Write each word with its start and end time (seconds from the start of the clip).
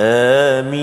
Amin. 0.00 0.80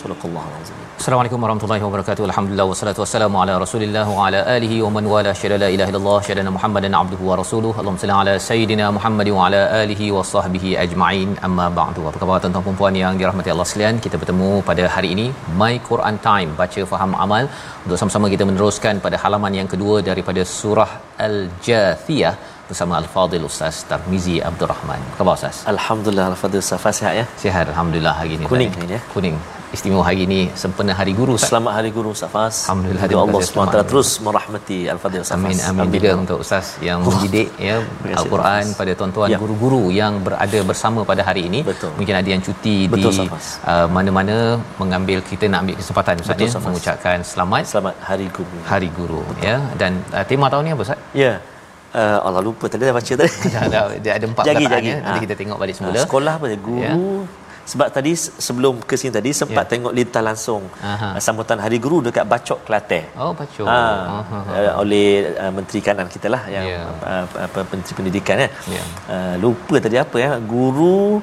Subhanallah 0.00 0.44
alazim. 0.50 0.76
Assalamualaikum 1.00 1.38
warahmatullahi 1.44 1.82
wabarakatuh. 1.84 2.22
Alhamdulillah 2.28 2.66
wassalatu 2.70 3.00
wassalamu 3.02 3.36
ala 3.40 3.54
Rasulillah 3.62 4.04
wa 4.16 4.20
ala 4.26 4.40
alihi 4.54 4.76
wa 4.84 4.90
man 4.94 5.04
wala 5.14 5.32
syada 5.40 5.56
la 5.62 5.68
ilaha 5.74 5.90
illallah 5.92 6.18
syada 6.28 6.52
Muhammadan 6.56 6.92
abduhu 7.00 7.28
wa 7.30 7.36
rasuluhu. 7.40 7.76
Allahumma 7.80 8.02
salli 8.04 8.14
ala 8.20 8.34
sayidina 8.46 8.86
Muhammad 8.98 9.28
wa 9.36 9.42
ala 9.48 9.60
alihi 9.82 10.06
wa 10.16 10.22
sahbihi 10.30 10.70
ajma'in. 10.84 11.28
Amma 11.48 11.66
ba'du. 11.80 12.00
Apa 12.10 12.16
khabar 12.22 12.38
tuan-tuan 12.44 12.64
dan 12.68 12.78
puan 12.80 12.94
yang 13.02 13.14
dirahmati 13.20 13.52
Allah 13.56 13.68
sekalian? 13.72 14.00
Kita 14.06 14.16
bertemu 14.22 14.50
pada 14.70 14.86
hari 14.96 15.10
ini 15.16 15.26
My 15.60 15.74
Quran 15.90 16.16
Time 16.28 16.50
baca 16.62 16.82
faham 16.94 17.12
amal 17.26 17.44
untuk 17.84 17.98
sama-sama 18.02 18.32
kita 18.36 18.46
meneruskan 18.52 19.04
pada 19.06 19.18
halaman 19.24 19.52
yang 19.60 19.68
kedua 19.74 19.96
daripada 20.10 20.44
surah 20.58 20.90
Al-Jathiyah 21.28 22.34
bersama 22.74 22.94
Al-Fadil 23.02 23.44
Ustaz 23.50 23.86
Tarmizi 23.90 24.36
Abdul 24.48 24.68
Rahman. 24.74 24.98
Apa 24.98 25.16
khabar 25.18 25.34
Ustaz? 25.38 25.56
Alhamdulillah 25.74 26.26
Al-Fadhil 26.34 26.64
Safa 26.70 26.90
sihat 26.98 27.14
ya 27.20 27.24
Sihat 27.42 27.66
alhamdulillah 27.72 28.14
hari 28.20 28.32
ini. 28.36 28.44
Kuning 28.52 28.70
Ustaz. 28.74 28.86
ini, 28.86 28.96
ya? 28.96 29.00
Kuning. 29.14 29.36
Istimewa 29.74 30.02
hari 30.06 30.20
ini 30.26 30.40
sempena 30.62 30.92
hari 30.98 31.12
guru 31.18 31.32
Ustaz. 31.36 31.50
Selamat 31.50 31.72
Hari 31.76 31.90
Guru 31.96 32.10
Safas 32.20 32.54
Alhamdulillah, 32.66 33.04
Semoga 33.06 33.22
terima 33.26 33.62
Allah 33.66 33.82
SWT 33.82 33.90
terus 33.90 34.08
merahmati 34.26 34.78
Al-Fadhil 34.92 35.22
Safas 35.28 35.38
Amin 35.38 35.58
amin 35.70 35.88
juga 35.94 36.10
untuk 36.22 36.38
ustaz 36.44 36.66
yang 36.88 36.98
mendidik 37.06 37.48
ya 37.68 37.76
Al-Quran 38.20 38.64
pada 38.80 38.92
tuan-tuan 39.00 39.28
Ya. 39.34 39.38
guru-guru 39.42 39.82
yang 40.00 40.22
berada 40.26 40.58
bersama 40.70 41.02
pada 41.10 41.22
hari 41.28 41.42
ini. 41.50 41.60
Betul. 41.70 41.90
Mungkin 41.98 42.14
ada 42.20 42.28
yang 42.34 42.42
cuti 42.48 42.76
Betul, 42.94 43.10
di 43.18 43.26
uh, 43.26 43.86
mana-mana 43.96 44.36
mengambil 44.82 45.18
kita 45.30 45.50
nak 45.50 45.66
ambil 45.66 45.76
kesempatan 45.82 46.22
ustaz 46.22 46.38
Betul, 46.38 46.54
ya 46.54 46.62
mengucapkan 46.66 47.18
selamat 47.32 47.62
Selamat 47.72 47.94
Hari 48.10 48.26
Guru 48.36 48.58
Hari 48.70 48.90
Guru 48.98 49.22
ya 49.48 49.56
dan 49.82 49.92
uh, 50.14 50.22
tema 50.30 50.46
tahun 50.54 50.62
ni 50.66 50.70
apa 50.76 50.82
ustaz? 50.86 51.02
Ya 51.24 51.32
uh, 51.94 52.18
Allah 52.20 52.40
lupa 52.40 52.66
tadi 52.66 52.82
dah 52.82 52.92
baca 52.92 53.12
tadi 53.14 53.30
dia 53.98 54.12
ada 54.12 54.26
empat 54.26 54.44
Jagi, 54.44 54.56
perkataan 54.60 54.74
jagi. 54.76 54.90
ya. 54.90 54.96
Nanti 55.00 55.18
Ha. 55.18 55.24
kita 55.24 55.34
tengok 55.34 55.56
balik 55.56 55.74
Ah, 55.74 55.78
semula. 55.80 55.98
Sekolah 56.00 56.34
pada 56.36 56.54
guru 56.56 56.80
Ya. 56.80 56.92
Sebab 57.64 57.88
tadi 57.88 58.12
se- 58.12 58.32
sebelum 58.36 58.80
ke 58.84 58.94
sini 58.94 59.12
tadi 59.12 59.30
sempat 59.32 59.64
Ya. 59.66 59.70
tengok 59.72 59.92
lintas 59.96 60.20
langsung 60.20 60.62
Aha. 60.84 61.16
uh, 61.16 61.20
sambutan 61.20 61.56
Hari 61.56 61.80
Guru 61.80 62.04
dekat 62.04 62.24
Bacok 62.28 62.60
Kelantan. 62.64 63.04
Oh 63.16 63.32
baca. 63.32 63.62
Ha, 63.64 63.78
Aha. 64.20 64.38
uh, 64.52 64.72
oleh 64.84 65.08
uh, 65.34 65.48
menteri 65.48 65.80
kanan 65.80 66.06
kita 66.06 66.28
lah 66.28 66.42
yang 66.46 66.64
Ya. 66.68 66.80
uh, 67.02 67.24
apa 67.46 67.64
menteri 67.72 67.92
pendidikan 67.96 68.36
ya. 68.36 68.48
Ya. 68.68 68.82
Uh, 69.08 69.34
lupa 69.40 69.76
tadi 69.80 69.96
apa 69.96 70.16
ya 70.16 70.30
guru 70.38 71.18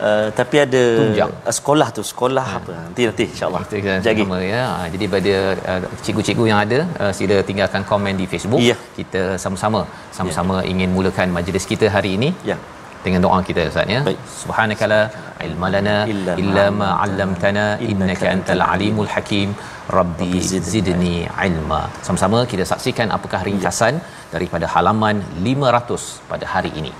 uh, 0.00 0.28
tapi 0.30 0.56
ada 0.60 0.84
Tunjang. 1.00 1.32
uh, 1.48 1.54
sekolah 1.58 1.88
tu 1.96 2.02
sekolah 2.04 2.46
apa 2.60 2.72
nanti 2.86 3.02
nanti 3.08 3.24
insyaallah. 3.32 3.62
Kan 3.64 4.00
Jagi. 4.04 4.22
sama 4.28 4.38
ya. 4.44 4.62
Jadi 4.92 5.04
pada 5.08 5.34
uh, 5.72 5.80
cikgu-cikgu 6.04 6.44
yang 6.46 6.60
ada 6.60 6.78
uh, 7.00 7.12
sila 7.16 7.40
tinggalkan 7.40 7.82
komen 7.88 8.20
di 8.20 8.28
Facebook. 8.28 8.60
Ya. 8.60 8.76
Kita 8.92 9.40
sama-sama 9.40 9.88
sama-sama 10.12 10.60
ingin 10.64 10.92
mulakan 10.92 11.32
majlis 11.32 11.64
kita 11.64 11.88
hari 11.88 12.20
ini 12.20 12.30
Ya. 12.44 12.56
Dengan 13.06 13.22
doa 13.26 13.38
kita 13.48 13.64
Ustaz 13.70 13.94
ya. 13.94 14.00
Subhanakala 14.42 15.00
ilma 15.46 15.68
lana 15.74 15.96
Illa 16.42 16.66
ma 16.68 16.70
ma 16.80 16.90
'allamtana 17.02 17.66
innaka 17.88 18.26
antal 18.34 18.64
alimul 18.72 19.10
hakim. 19.14 19.50
Rabbi 19.98 20.32
zidni 20.72 21.16
ilma. 21.48 21.82
Sama-sama 22.06 22.40
kita 22.52 22.64
saksikan 22.72 23.10
apakah 23.18 23.40
ringkasan 23.48 23.96
daripada 24.34 24.68
halaman 24.74 25.18
500 25.48 26.02
pada 26.32 26.46
hari 26.54 26.72
ini. 26.82 26.92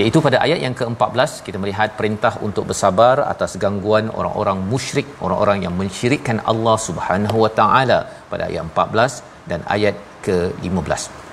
Iaitu 0.00 0.18
pada 0.26 0.38
ayat 0.46 0.58
yang 0.64 0.74
ke-14 0.80 1.30
kita 1.46 1.58
melihat 1.62 1.88
perintah 2.00 2.32
untuk 2.46 2.64
bersabar 2.70 3.16
atas 3.32 3.52
gangguan 3.62 4.06
orang-orang 4.18 4.58
musyrik, 4.72 5.08
orang-orang 5.26 5.58
yang 5.64 5.74
mensyirikkan 5.80 6.38
Allah 6.52 6.76
Subhanahu 6.88 7.38
Wa 7.44 7.50
Taala 7.60 7.98
pada 8.32 8.44
ayat 8.50 8.62
14 8.70 9.50
dan 9.50 9.60
ayat 9.76 9.96
ke-15. 10.26 11.27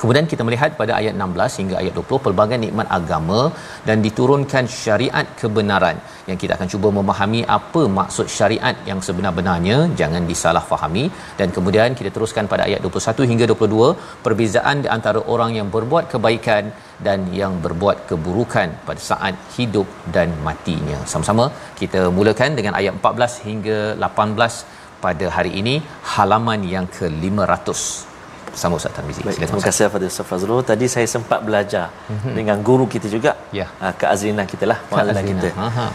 Kemudian 0.00 0.26
kita 0.32 0.42
melihat 0.48 0.70
pada 0.80 0.92
ayat 0.98 1.14
16 1.24 1.58
hingga 1.60 1.74
ayat 1.80 1.94
20 2.00 2.24
pelbagai 2.26 2.58
nikmat 2.64 2.86
agama 2.98 3.40
dan 3.88 3.96
diturunkan 4.06 4.64
syariat 4.82 5.26
kebenaran. 5.40 5.96
Yang 6.28 6.38
kita 6.42 6.52
akan 6.56 6.68
cuba 6.72 6.88
memahami 6.98 7.40
apa 7.58 7.82
maksud 7.98 8.26
syariat 8.36 8.76
yang 8.90 9.00
sebenar-benarnya 9.06 9.78
jangan 10.00 10.24
disalahfahami. 10.30 11.04
Dan 11.40 11.48
kemudian 11.56 11.98
kita 12.00 12.12
teruskan 12.16 12.48
pada 12.52 12.64
ayat 12.68 12.80
21 12.88 13.28
hingga 13.32 13.46
22 13.52 13.92
perbezaan 14.26 14.76
di 14.86 14.90
antara 14.96 15.22
orang 15.34 15.52
yang 15.58 15.68
berbuat 15.76 16.06
kebaikan 16.14 16.72
dan 17.06 17.20
yang 17.40 17.54
berbuat 17.64 17.96
keburukan 18.10 18.68
pada 18.88 19.02
saat 19.10 19.36
hidup 19.56 19.88
dan 20.16 20.30
matinya. 20.48 21.00
Sama-sama 21.12 21.46
kita 21.80 22.02
mulakan 22.18 22.56
dengan 22.60 22.76
ayat 22.80 22.94
14 23.00 23.48
hingga 23.48 23.78
18 24.08 24.60
pada 25.04 25.28
hari 25.38 25.52
ini 25.62 25.74
halaman 26.14 26.62
yang 26.76 26.88
ke-500 26.96 28.09
bersama 28.52 28.74
Ustaz 28.80 28.92
Tarmizi. 28.96 29.20
Baik, 29.22 29.38
Silakan 29.38 29.48
terima 29.50 29.64
kasih 29.68 29.82
kepada 29.88 30.06
Ustaz 30.10 30.26
Fazrul. 30.30 30.60
Tadi 30.66 30.86
saya 30.94 31.06
sempat 31.06 31.40
belajar 31.46 31.86
mm-hmm. 32.10 32.34
dengan 32.34 32.56
guru 32.68 32.84
kita 32.90 33.06
juga. 33.06 33.32
Ya. 33.54 33.66
Uh, 33.78 33.92
Kak 33.94 34.10
Azrina 34.14 34.44
kita 34.52 34.64
lah, 34.66 34.78
Kak 34.90 35.06
Azrina. 35.06 35.22
kita. 35.30 35.48
Aha. 35.54 35.86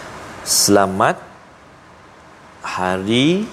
Selamat 0.46 1.16
Hari 2.64 3.46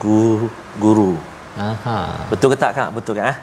Guru. 0.00 0.48
Guru. 0.76 1.12
Aha. 1.58 2.28
Betul 2.30 2.54
ke 2.54 2.56
tak 2.60 2.72
Kak? 2.78 2.88
Betul 2.94 3.18
kan? 3.18 3.34
Ah? 3.34 3.36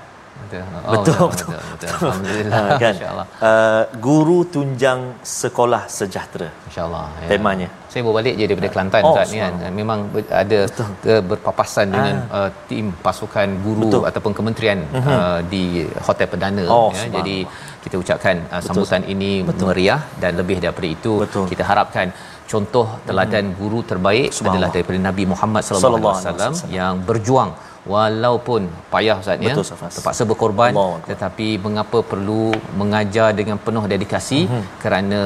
Betul. 0.64 0.92
betul, 0.94 1.14
betul, 1.14 1.28
betul. 1.32 1.48
betul, 1.56 1.72
betul. 1.74 1.90
Alhamdulillah. 2.10 2.60
Ah, 2.60 2.78
kan? 2.84 2.94
Insya-Allah. 2.98 3.26
Uh, 3.50 3.84
guru 4.08 4.38
tunjang 4.54 5.00
sekolah 5.40 5.82
sejahtera. 5.98 6.50
Insya-Allah. 6.68 7.06
Ya. 7.24 7.28
Temanya. 7.32 7.70
Saya 7.92 8.02
baru 8.06 8.16
balik 8.20 8.34
je 8.40 8.46
daripada 8.50 8.70
Kelantan 8.74 9.02
Oh, 9.08 9.14
Ustaz 9.16 9.32
ni 9.34 9.40
kan. 9.44 9.54
Memang 9.80 10.00
ada 10.44 10.60
ke 11.06 11.14
berpapasan 11.30 11.86
dengan 11.96 12.16
uh, 12.38 12.50
tim 12.70 12.86
pasukan 13.06 13.50
guru 13.66 13.88
Betul. 13.88 14.04
ataupun 14.10 14.32
kementerian 14.40 14.80
uh, 15.00 15.40
di 15.54 15.64
Hotel 16.08 16.28
Perdana 16.32 16.64
Oh, 16.78 16.90
ya. 16.98 17.08
Jadi 17.18 17.38
kita 17.86 17.96
ucapkan 18.04 18.36
uh, 18.52 18.62
sambutan 18.68 19.02
ini 19.14 19.32
meriah 19.48 20.02
dan 20.24 20.32
lebih 20.42 20.58
daripada 20.64 20.88
itu 20.98 21.14
Betul. 21.24 21.46
kita 21.54 21.64
harapkan 21.72 22.08
contoh 22.52 22.88
teladan 23.08 23.46
guru 23.60 23.80
terbaik 23.92 24.28
adalah 24.50 24.70
daripada 24.76 25.00
Nabi 25.10 25.24
Muhammad 25.34 25.64
sallallahu 25.68 26.16
alaihi 26.20 26.36
wasallam. 26.36 26.54
yang 26.80 26.94
berjuang 27.10 27.52
walaupun 27.86 28.66
payah 28.94 29.22
Ustaz 29.22 29.38
ya 29.38 29.54
terpaksa 29.54 30.24
berkorban 30.26 30.74
Akbar. 30.74 31.06
tetapi 31.10 31.48
mengapa 31.62 32.02
perlu 32.02 32.54
mengajar 32.74 33.30
dengan 33.40 33.58
penuh 33.62 33.86
dedikasi 33.86 34.50
mm-hmm. 34.50 34.64
kerana 34.82 35.22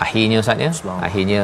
akhirnya 0.00 0.38
Ustaz 0.40 0.58
ya 0.58 0.70
akhirnya 1.04 1.42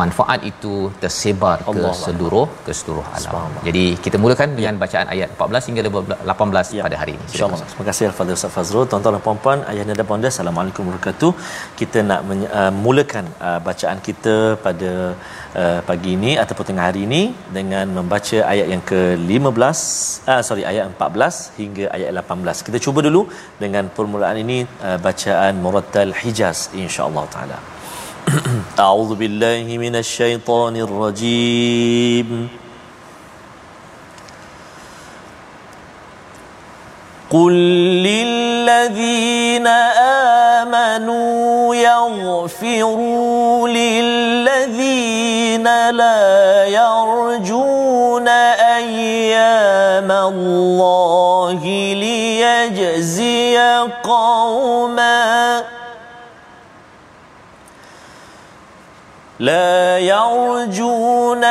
manfaat 0.00 0.40
itu 0.50 0.74
tersebar 1.02 1.56
ke 1.64 1.70
Allah 1.70 1.92
seluruh 2.04 2.46
ke 2.66 2.72
seluruh 2.80 3.04
alam. 3.16 3.52
Jadi 3.68 3.84
kita 4.04 4.16
mulakan 4.22 4.48
dengan 4.58 4.74
bacaan 4.82 5.06
ayat 5.14 5.28
14 5.36 5.68
hingga 5.68 5.82
18 5.86 6.72
Ya. 6.78 6.82
pada 6.86 6.96
hari 7.00 7.12
ini. 7.16 7.24
InsyaAllah. 7.28 7.60
Terima 7.70 7.84
kasih 7.88 8.04
Al-Fadhil 8.10 8.36
Ustaz 8.38 8.52
Fazrul. 8.56 8.84
Tuan-tuan 8.90 9.14
dan 9.16 9.22
puan-puan, 9.26 9.58
ayahnya 9.72 9.94
dan 10.00 10.06
bonda, 10.10 10.28
Assalamualaikum 10.32 10.82
warahmatullahi 10.88 11.14
wabarakatuh. 11.14 11.76
Kita 11.80 11.98
nak 12.10 12.20
menye- 12.28 12.50
uh, 12.60 12.72
mulakan 12.84 13.24
uh, 13.48 13.58
bacaan 13.68 13.98
kita 14.08 14.36
pada 14.66 14.92
uh, 15.62 15.80
pagi 15.88 16.10
ini 16.18 16.32
ataupun 16.42 16.64
tengah 16.70 16.84
hari 16.90 17.02
ini 17.08 17.22
dengan 17.58 17.86
membaca 17.98 18.38
ayat 18.52 18.66
yang 18.74 18.82
ke-15, 18.90 19.78
uh, 20.32 20.42
sorry, 20.48 20.64
ayat 20.72 20.84
14 20.92 21.60
hingga 21.60 21.84
ayat 21.96 22.10
18. 22.20 22.66
Kita 22.68 22.78
cuba 22.86 23.00
dulu 23.08 23.22
dengan 23.64 23.86
permulaan 23.96 24.38
ini 24.44 24.58
uh, 24.88 24.98
bacaan 25.08 25.54
Murattal 25.64 26.12
Hijaz 26.20 26.70
insya-Allah 26.84 27.26
taala. 27.34 27.58
أعوذ 28.78 29.14
بالله 29.14 29.78
من 29.78 29.96
الشيطان 29.96 30.76
الرجيم. 30.76 32.48
قل 37.30 37.52
للذين 38.08 39.66
آمنوا 40.66 41.74
يغفروا 41.74 43.68
للذين 43.68 45.64
لا 45.90 46.64
يرجون 46.64 48.28
أيام 48.28 50.12
الله 50.12 51.60
ليجزي 51.94 53.58
قوما 54.04 55.64
لا 59.38 59.98
يرجون 59.98 61.44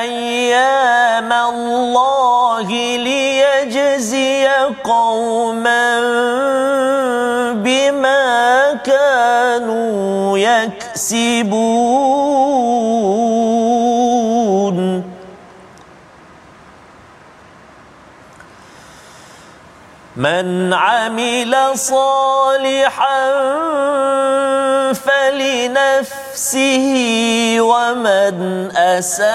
أيام 0.00 1.32
الله 1.32 2.68
ليجزي 2.96 4.48
قوما 4.84 6.00
بما 7.52 8.72
كانوا 8.84 10.38
يكسبون. 10.38 11.64
من 20.16 20.72
عمل 20.72 21.56
صالحا 21.74 23.32
فلنفسه 24.92 26.23
نفسه 26.34 27.62
ومن 27.62 28.34
أساء 28.76 29.26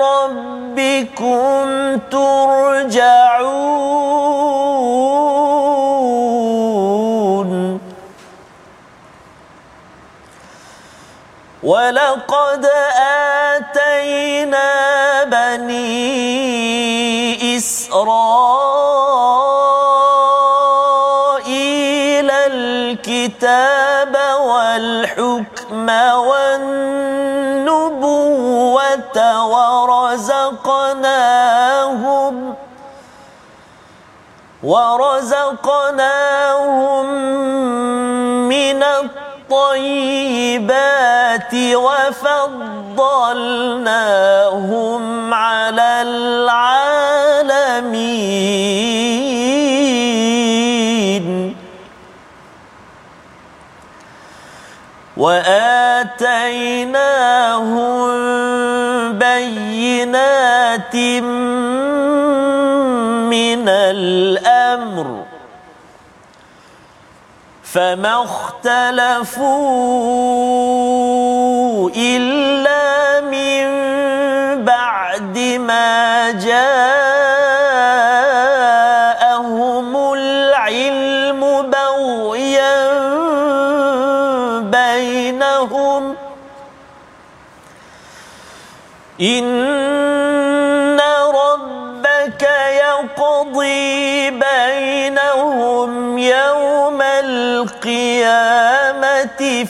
ربكم 0.00 1.64
ترجعون. 2.10 3.52
ولو 11.62 12.11
والحكم 25.18 25.88
والنبوة 26.16 26.72
ورزقناهم 29.46 30.74
ورزقناهم 34.62 35.92
من 38.48 38.82
الطيبات 39.52 40.34
وفضلناهم 41.74 42.62
على 45.34 46.02
العالمين 46.02 46.71
وآتيناهم 55.16 56.22
بينات 59.18 60.96
من 63.28 63.68
الأمر 63.68 65.24
فما 67.62 68.22
اختلفوا 68.24 69.50
إلا 71.96 73.20
من 73.20 73.64
بعد 74.64 75.38
ما 75.38 76.30
جاءهم 76.30 77.01
إن 89.22 91.00
ربك 91.30 92.42
يقضي 92.82 94.30
بينهم 94.30 96.18
يوم 96.18 97.02
القيامة 97.02 98.44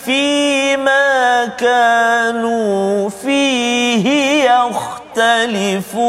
فيما 0.04 1.46
كانوا 1.46 3.08
فيه 3.08 4.44
يختلفون 4.50 6.02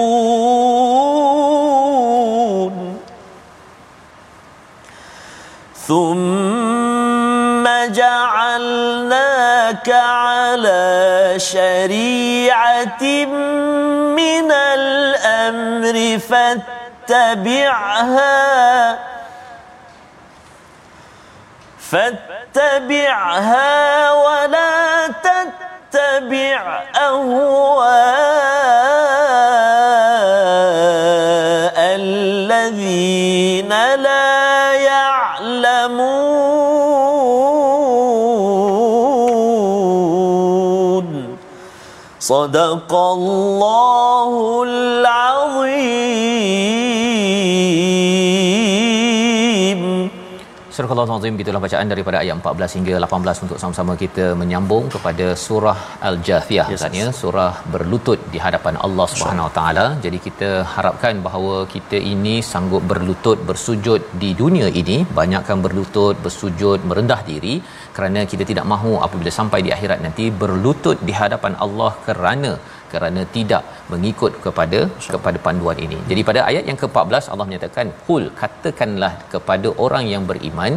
ثم 5.88 6.43
شريعة 11.38 13.04
من 14.16 14.52
الأمر 14.52 16.20
فاتبعها 17.10 18.34
فاتبعها 21.92 23.72
ولا 24.12 25.08
تتبع 25.08 26.84
أهواء 26.96 28.54
الذين 31.96 33.70
لا 33.96 34.74
يعلمون. 34.74 36.04
صدق 42.23 42.95
الله 42.95 44.63
العظيم 44.69 46.09
Surah 50.76 50.94
Al-Azim 50.94 51.36
gitulah 51.40 51.60
bacaan 51.64 51.88
daripada 51.92 52.18
ayat 52.22 52.36
14 52.38 52.76
hingga 52.78 52.94
18 53.06 53.42
untuk 53.46 53.58
sama-sama 53.62 53.94
kita 54.04 54.24
menyambung 54.40 54.86
kepada 54.94 55.26
surah 55.44 55.76
Al-Jathiyah 56.10 56.66
yes, 56.74 56.86
yes, 56.98 57.12
surah 57.22 57.52
berlutut 57.74 58.20
di 58.34 58.40
hadapan 58.46 58.78
Allah 58.86 59.08
Subhanahu 59.12 59.48
Wa 59.50 59.54
Taala. 59.58 59.86
Jadi 60.06 60.18
kita 60.28 60.50
harapkan 60.76 61.22
bahawa 61.28 61.56
kita 61.74 62.00
ini 62.14 62.36
sanggup 62.52 62.86
berlutut 62.92 63.38
bersujud 63.50 64.02
di 64.24 64.32
dunia 64.42 64.70
ini, 64.82 64.98
banyakkan 65.22 65.62
berlutut, 65.66 66.18
bersujud, 66.26 66.80
merendah 66.92 67.22
diri. 67.30 67.56
Kerana 67.98 68.24
kita 68.32 68.44
tidak 68.52 68.66
mahu 68.74 68.94
apabila 69.08 69.34
sampai 69.40 69.62
di 69.68 69.74
akhirat 69.78 70.02
nanti 70.08 70.28
berlutut 70.44 70.98
di 71.10 71.16
hadapan 71.22 71.56
Allah 71.68 71.92
kerana 72.08 72.54
kerana 72.94 73.22
tidak 73.36 73.64
mengikut 73.94 74.34
kepada 74.46 74.80
kepada 75.14 75.38
panduan 75.46 75.80
ini. 75.86 76.00
Jadi 76.12 76.24
pada 76.30 76.42
ayat 76.50 76.66
yang 76.70 76.80
ke-14 76.82 77.32
Allah 77.34 77.48
menyatakan 77.50 77.88
qul 78.08 78.26
katakanlah 78.42 79.14
kepada 79.36 79.70
orang 79.86 80.08
yang 80.14 80.26
beriman 80.32 80.76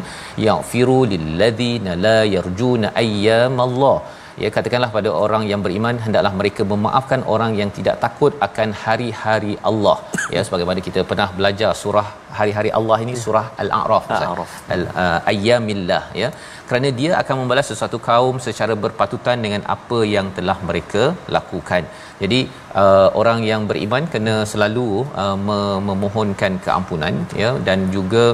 yaghfiru 0.49 1.01
lilladzina 1.15 1.95
la 2.07 2.19
yarjuna 2.37 2.95
ayyamallah 3.03 3.99
ya 4.43 4.49
katakanlah 4.57 4.91
pada 4.97 5.11
orang 5.25 5.45
yang 5.51 5.61
beriman 5.67 5.97
hendaklah 6.05 6.33
mereka 6.41 6.63
memaafkan 6.73 7.21
orang 7.35 7.53
yang 7.61 7.71
tidak 7.77 7.97
takut 8.05 8.33
akan 8.47 8.71
hari-hari 8.85 9.55
Allah 9.71 9.97
ya 10.35 10.41
sebagaimana 10.47 10.81
kita 10.89 11.03
pernah 11.11 11.29
belajar 11.39 11.71
surah 11.83 12.09
hari-hari 12.39 12.71
Allah 12.79 12.99
ini 13.05 13.15
surah 13.25 13.47
al-a'raf 13.63 14.05
Al-A'raf. 14.17 14.51
al-ayyamillah 14.77 16.03
ya. 16.23 16.29
Kerana 16.69 16.89
dia 17.01 17.11
akan 17.21 17.35
membalas 17.41 17.69
sesuatu 17.73 17.99
kaum 18.09 18.37
secara 18.47 18.75
berpatutan 18.85 19.37
dengan 19.45 19.63
apa 19.75 19.99
yang 20.15 20.29
telah 20.39 20.57
mereka 20.69 21.03
lakukan. 21.37 21.83
Jadi 22.23 22.41
uh, 22.81 23.09
orang 23.21 23.41
yang 23.51 23.63
beriman 23.71 24.05
kena 24.15 24.35
selalu 24.53 24.89
uh, 25.23 25.37
me- 25.47 25.81
memohonkan 25.89 26.53
keampunan 26.67 27.15
ya 27.43 27.51
dan 27.69 27.79
juga 27.97 28.25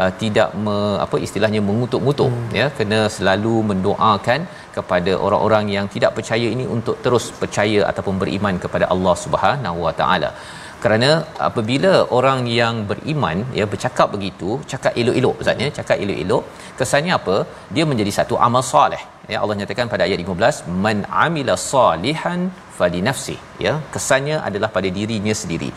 uh, 0.00 0.10
tidak 0.22 0.50
me, 0.64 0.76
apa 1.04 1.18
istilahnya 1.26 1.62
mengutuk-ngutuk 1.68 2.32
hmm. 2.32 2.50
ya. 2.60 2.66
Kena 2.80 3.00
selalu 3.18 3.54
mendoakan 3.72 4.40
kepada 4.76 5.12
orang-orang 5.26 5.64
yang 5.76 5.86
tidak 5.94 6.12
percaya 6.18 6.48
ini 6.56 6.64
untuk 6.76 6.96
terus 7.04 7.24
percaya 7.42 7.80
ataupun 7.90 8.16
beriman 8.24 8.56
kepada 8.64 8.88
Allah 8.94 9.16
Subhanahu 9.24 9.80
Wa 9.86 9.94
Taala 10.02 10.32
kerana 10.82 11.10
apabila 11.48 11.92
orang 12.18 12.40
yang 12.58 12.74
beriman 12.90 13.38
ya 13.58 13.64
bercakap 13.72 14.08
begitu 14.14 14.48
cakap 14.72 14.92
elok-elok 15.00 15.40
ustaz 15.42 15.62
ya 15.64 15.68
cakap 15.78 15.96
elok-elok 16.04 16.42
kesannya 16.80 17.12
apa? 17.18 17.36
Dia 17.74 17.84
menjadi 17.90 18.12
satu 18.18 18.34
amal 18.46 18.62
soleh. 18.72 19.02
Ya 19.32 19.38
Allah 19.42 19.56
nyatakan 19.60 19.86
pada 19.92 20.02
ayat 20.06 20.20
15 20.24 20.82
man 20.84 20.98
amila 21.24 21.54
salihan 21.72 22.40
fali 22.78 23.00
nafsi 23.08 23.36
ya 23.64 23.72
kesannya 23.94 24.36
adalah 24.48 24.70
pada 24.76 24.88
dirinya 24.98 25.34
sendiri. 25.42 25.70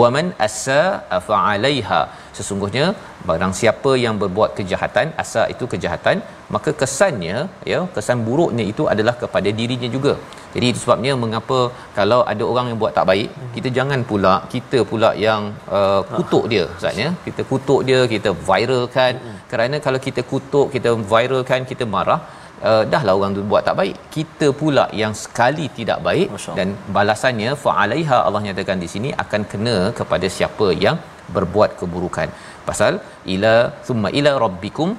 Waman 0.00 0.28
asa 0.46 0.80
fa 1.28 1.36
alaiha. 1.52 2.02
Sesungguhnya 2.38 2.86
barang 3.28 3.52
siapa 3.60 3.90
yang 4.04 4.14
berbuat 4.22 4.50
kejahatan 4.58 5.08
asa 5.22 5.42
itu 5.54 5.64
kejahatan 5.72 6.16
maka 6.54 6.70
kesannya 6.80 7.36
ya 7.72 7.80
kesan 7.96 8.18
buruknya 8.28 8.64
itu 8.72 8.84
adalah 8.92 9.14
kepada 9.22 9.48
dirinya 9.58 9.88
juga. 9.96 10.14
Jadi 10.54 10.66
itu 10.70 10.78
sebabnya 10.84 11.12
mengapa 11.22 11.58
kalau 11.98 12.18
ada 12.32 12.44
orang 12.50 12.66
yang 12.70 12.78
buat 12.82 12.92
tak 12.98 13.06
baik 13.10 13.28
kita 13.54 13.68
jangan 13.78 14.00
pula 14.10 14.34
kita 14.54 14.78
pula 14.90 15.10
yang 15.26 15.42
uh, 15.78 16.00
kutuk 16.16 16.46
dia 16.52 16.64
ustaz 16.76 17.00
ya. 17.04 17.08
Kita 17.26 17.44
kutuk 17.52 17.80
dia 17.88 18.00
kita 18.14 18.32
viralkan. 18.50 19.12
Kerana 19.52 19.78
kalau 19.86 20.00
kita 20.06 20.24
kutuk 20.32 20.68
kita 20.76 20.92
viralkan 21.14 21.62
kita 21.72 21.86
marah 21.94 22.20
uh, 22.70 22.82
dahlah 22.92 23.14
orang 23.20 23.32
tu 23.38 23.44
buat 23.52 23.64
tak 23.68 23.78
baik. 23.80 23.96
Kita 24.16 24.48
pula 24.60 24.86
yang 25.02 25.14
sekali 25.24 25.66
tidak 25.78 26.00
baik 26.08 26.28
dan 26.58 26.76
balasannya 26.98 27.52
fa'alaiha 27.64 28.18
Allah 28.26 28.42
nyatakan 28.48 28.78
di 28.84 28.90
sini 28.94 29.10
akan 29.24 29.42
kena 29.54 29.76
kepada 30.00 30.28
siapa 30.38 30.68
yang 30.86 30.98
berbuat 31.36 31.70
keburukan 31.80 32.28
pasal 32.68 32.92
ila 33.34 33.54
thumma 33.86 34.10
ila 34.20 34.32
rabbikum 34.44 34.90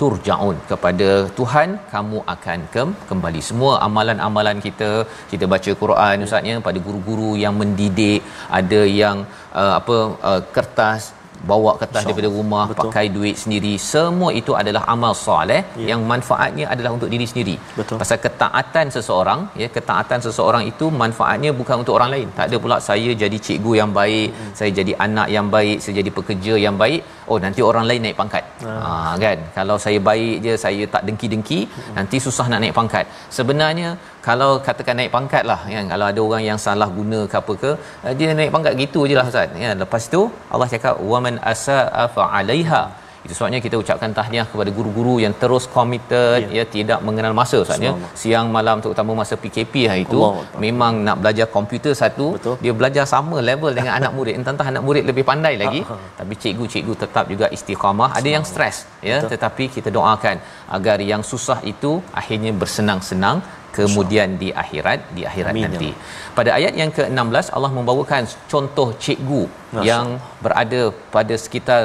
turjaun. 0.00 0.56
Kepada 0.70 1.08
Tuhan 1.38 1.68
kamu 1.92 2.18
akan 2.34 2.58
ke- 2.74 2.96
kembali. 3.10 3.40
Semua 3.50 3.72
amalan-amalan 3.86 4.58
kita 4.66 4.90
kita 5.32 5.44
baca 5.54 5.70
Quran 5.82 6.26
ustaz 6.26 6.50
ya 6.50 6.56
pada 6.68 6.80
guru-guru 6.86 7.30
yang 7.44 7.54
mendidik 7.62 8.22
ada 8.60 8.80
yang 9.02 9.18
uh, 9.60 9.72
apa 9.80 9.96
uh, 10.30 10.40
kertas 10.56 11.12
bawa 11.50 11.72
kertas 11.80 12.02
daripada 12.06 12.28
rumah 12.36 12.64
Betul. 12.70 12.80
pakai 12.80 13.06
duit 13.16 13.36
sendiri 13.42 13.72
semua 13.92 14.30
itu 14.40 14.52
adalah 14.60 14.82
amal 14.94 15.12
soleh 15.26 15.60
Ya. 15.78 15.86
yang 15.92 16.00
manfaatnya 16.10 16.64
adalah 16.72 16.90
untuk 16.96 17.08
diri 17.12 17.26
sendiri 17.30 17.54
Betul. 17.78 17.96
pasal 18.00 18.18
ketaatan 18.26 18.86
seseorang 18.96 19.40
ya 19.62 19.68
ketaatan 19.76 20.20
seseorang 20.26 20.62
itu 20.70 20.86
manfaatnya 21.02 21.50
bukan 21.60 21.76
untuk 21.82 21.94
orang 21.98 22.10
lain 22.14 22.28
tak 22.36 22.44
ada 22.50 22.56
pula 22.64 22.76
saya 22.88 23.10
jadi 23.22 23.38
cikgu 23.46 23.72
yang 23.80 23.90
baik 24.00 24.28
hmm. 24.34 24.52
saya 24.58 24.70
jadi 24.78 24.92
anak 25.06 25.28
yang 25.36 25.46
baik 25.56 25.76
saya 25.82 25.94
jadi 26.00 26.10
pekerja 26.18 26.54
yang 26.66 26.76
baik 26.82 27.00
oh 27.30 27.38
nanti 27.44 27.60
orang 27.70 27.84
lain 27.90 28.00
naik 28.06 28.16
pangkat. 28.20 28.44
Ha 28.64 29.14
kan? 29.24 29.38
Kalau 29.58 29.76
saya 29.84 29.98
baik 30.08 30.36
je 30.46 30.54
saya 30.64 30.84
tak 30.94 31.02
dengki-dengki 31.08 31.60
hmm. 31.64 31.94
nanti 31.98 32.16
susah 32.26 32.46
nak 32.52 32.60
naik 32.64 32.76
pangkat. 32.78 33.04
Sebenarnya 33.38 33.90
kalau 34.28 34.50
katakan 34.68 34.96
naik 35.00 35.12
pangkat 35.16 35.44
lah 35.50 35.60
kan? 35.74 35.84
Kalau 35.92 36.06
ada 36.12 36.20
orang 36.28 36.44
yang 36.50 36.58
salah 36.66 36.88
guna 36.98 37.20
ke 37.32 37.36
apa 37.42 37.54
ke 37.62 37.70
eh, 38.06 38.14
dia 38.20 38.36
naik 38.40 38.52
pangkat 38.56 38.72
gitu 38.84 39.02
je 39.10 39.16
lah 39.20 39.26
Ustaz 39.32 39.60
ya 39.64 39.72
lepas 39.82 40.04
tu 40.14 40.22
Allah 40.52 40.68
cakap 40.74 40.96
waman 41.12 41.36
asaa 41.52 42.06
fa 42.16 42.24
alaiha 42.38 42.82
itu 43.28 43.36
sebabnya 43.36 43.60
kita 43.64 43.76
ucapkan 43.82 44.10
tahniah 44.18 44.46
kepada 44.50 44.70
guru-guru 44.76 45.14
yang 45.24 45.34
terus 45.40 45.64
committed 45.74 46.48
ya, 46.48 46.54
ya 46.58 46.64
tidak 46.74 46.98
mengenal 47.06 47.32
masa 47.40 47.56
Ustaz 47.64 47.82
ya. 47.86 47.92
Siang 48.20 48.46
malam 48.56 48.76
terutama 48.84 49.12
masa 49.20 49.36
PKP 49.42 49.74
hari 49.90 50.02
itu 50.08 50.20
Allah 50.28 50.48
memang 50.64 50.92
nak 51.06 51.16
belajar 51.20 51.46
komputer 51.56 51.92
satu 52.02 52.26
Betul. 52.36 52.56
dia 52.64 52.72
belajar 52.78 53.04
sama 53.12 53.36
level 53.50 53.76
dengan 53.78 53.92
anak 53.98 54.12
murid. 54.16 54.34
Entah-entah 54.40 54.68
anak 54.72 54.82
murid 54.86 55.04
lebih 55.10 55.24
pandai 55.30 55.54
lagi 55.62 55.82
tapi 56.20 56.34
cikgu-cikgu 56.44 56.94
tetap 57.04 57.24
juga 57.32 57.52
istiqamah. 57.58 58.10
Ada 58.20 58.28
yang 58.36 58.46
stres 58.52 58.76
ya 59.10 59.18
Betul. 59.20 59.30
tetapi 59.36 59.64
kita 59.76 59.92
doakan 59.98 60.36
agar 60.78 60.98
yang 61.12 61.20
susah 61.32 61.60
itu 61.74 61.92
akhirnya 62.20 62.52
bersenang-senang 62.62 63.38
kemudian 63.76 64.28
di 64.42 64.48
akhirat 64.62 65.00
di 65.16 65.22
akhirat 65.30 65.52
Amin, 65.52 65.64
ya 65.64 65.68
nanti. 65.68 65.90
Pada 66.38 66.50
ayat 66.58 66.74
yang 66.80 66.90
ke-16 66.96 67.46
Allah 67.56 67.72
membawakan 67.78 68.24
contoh 68.52 68.88
cikgu 69.04 69.42
Masya 69.52 69.86
yang 69.90 70.06
berada 70.44 70.82
pada 71.16 71.34
sekitar 71.44 71.82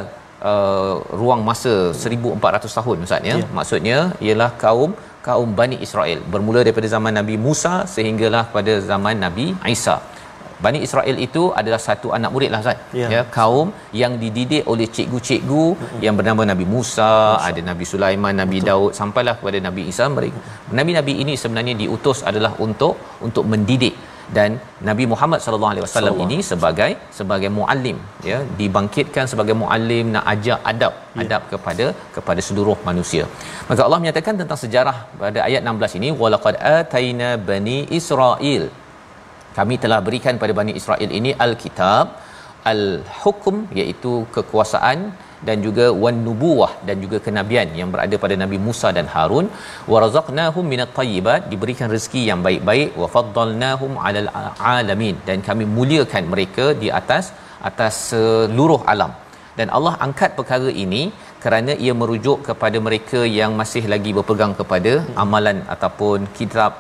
uh, 0.52 0.94
ruang 1.22 1.42
masa 1.50 1.74
1400 2.04 2.78
tahun 2.80 3.06
Ustaz 3.08 3.30
ya. 3.32 3.36
Ya. 3.42 3.48
Maksudnya 3.58 4.00
ialah 4.28 4.50
kaum 4.64 4.92
kaum 5.28 5.50
Bani 5.60 5.78
Israel 5.86 6.20
bermula 6.34 6.62
daripada 6.68 6.88
zaman 6.96 7.14
Nabi 7.20 7.36
Musa 7.46 7.74
sehinggalah 7.96 8.44
pada 8.56 8.76
zaman 8.92 9.18
Nabi 9.26 9.48
Isa. 9.78 9.98
Bani 10.64 10.80
Israel 10.88 11.18
itu 11.26 11.42
adalah 11.60 11.80
satu 11.86 12.08
anak 12.18 12.32
murid 12.34 12.50
lah 12.54 12.60
Ustaz. 12.64 12.78
Ya. 13.00 13.08
ya 13.14 13.22
kaum 13.38 13.68
yang 14.02 14.14
dididik 14.22 14.64
oleh 14.74 14.88
cikgu-cikgu 14.96 15.66
yang 16.06 16.16
bernama 16.20 16.44
Nabi 16.52 16.66
Musa, 16.76 17.10
ada 17.48 17.62
Nabi 17.70 17.86
Sulaiman, 17.94 18.34
Nabi 18.42 18.60
Betul. 18.60 18.70
Daud 18.70 18.92
sampailah 19.00 19.36
kepada 19.40 19.60
Nabi 19.68 19.84
Isa 19.92 20.08
mereka. 20.16 20.40
Nabi-nabi 20.80 21.16
ini 21.24 21.36
sebenarnya 21.44 21.76
diutus 21.82 22.22
adalah 22.32 22.54
untuk 22.68 22.96
untuk 23.28 23.44
mendidik 23.54 23.96
dan 24.38 24.52
Nabi 24.90 25.06
Muhammad 25.14 25.40
sallallahu 25.46 25.72
alaihi 25.74 25.86
wasallam 25.86 26.18
ini 26.26 26.38
sebagai 26.52 26.92
sebagai 27.18 27.50
muallim 27.58 27.98
ya 28.30 28.38
dibangkitkan 28.60 29.26
sebagai 29.32 29.56
muallim 29.64 30.06
nak 30.16 30.26
ajar 30.34 30.58
adab 30.72 30.94
ya. 31.16 31.22
adab 31.24 31.42
kepada 31.54 31.88
kepada 32.18 32.42
seluruh 32.48 32.78
manusia. 32.90 33.26
Maka 33.70 33.82
Allah 33.88 34.00
menyatakan 34.04 34.40
tentang 34.44 34.62
sejarah 34.64 34.98
pada 35.24 35.42
ayat 35.48 35.62
16 35.74 36.00
ini 36.00 36.12
walaqad 36.24 36.58
ataina 36.78 37.30
bani 37.50 37.78
Israel 38.00 38.64
kami 39.58 39.76
telah 39.84 40.00
berikan 40.08 40.36
pada 40.42 40.54
Bani 40.60 40.74
Israel 40.80 41.10
ini 41.20 41.32
Alkitab 41.46 42.06
Al-Hukum 42.72 43.56
iaitu 43.80 44.14
kekuasaan 44.36 45.00
dan 45.48 45.58
juga 45.66 45.86
wan 46.04 46.18
nubuwah 46.28 46.72
dan 46.88 46.98
juga 47.04 47.18
kenabian 47.26 47.70
yang 47.80 47.90
berada 47.94 48.18
pada 48.24 48.36
Nabi 48.44 48.58
Musa 48.68 48.92
dan 48.98 49.08
Harun 49.14 49.48
wa 49.92 49.98
razaqnahum 50.04 50.66
minat 50.74 50.92
tayyibat 51.00 51.50
diberikan 51.54 51.90
rezeki 51.96 52.24
yang 52.30 52.42
baik-baik 52.48 52.92
wa 53.02 53.10
faddalnahum 53.16 53.94
alal 54.08 54.30
alamin 54.76 55.18
dan 55.30 55.40
kami 55.50 55.68
muliakan 55.78 56.26
mereka 56.36 56.68
di 56.84 56.90
atas 57.02 57.28
atas 57.72 57.96
seluruh 58.12 58.82
alam 58.94 59.12
dan 59.60 59.68
Allah 59.78 59.94
angkat 60.06 60.32
perkara 60.40 60.70
ini 60.86 61.04
kerana 61.44 61.72
ia 61.86 61.94
merujuk 62.02 62.40
kepada 62.48 62.78
mereka 62.88 63.20
yang 63.40 63.52
masih 63.62 63.84
lagi 63.94 64.12
berpegang 64.18 64.54
kepada 64.60 64.94
amalan 65.24 65.58
ataupun 65.74 66.20
kitab 66.38 66.72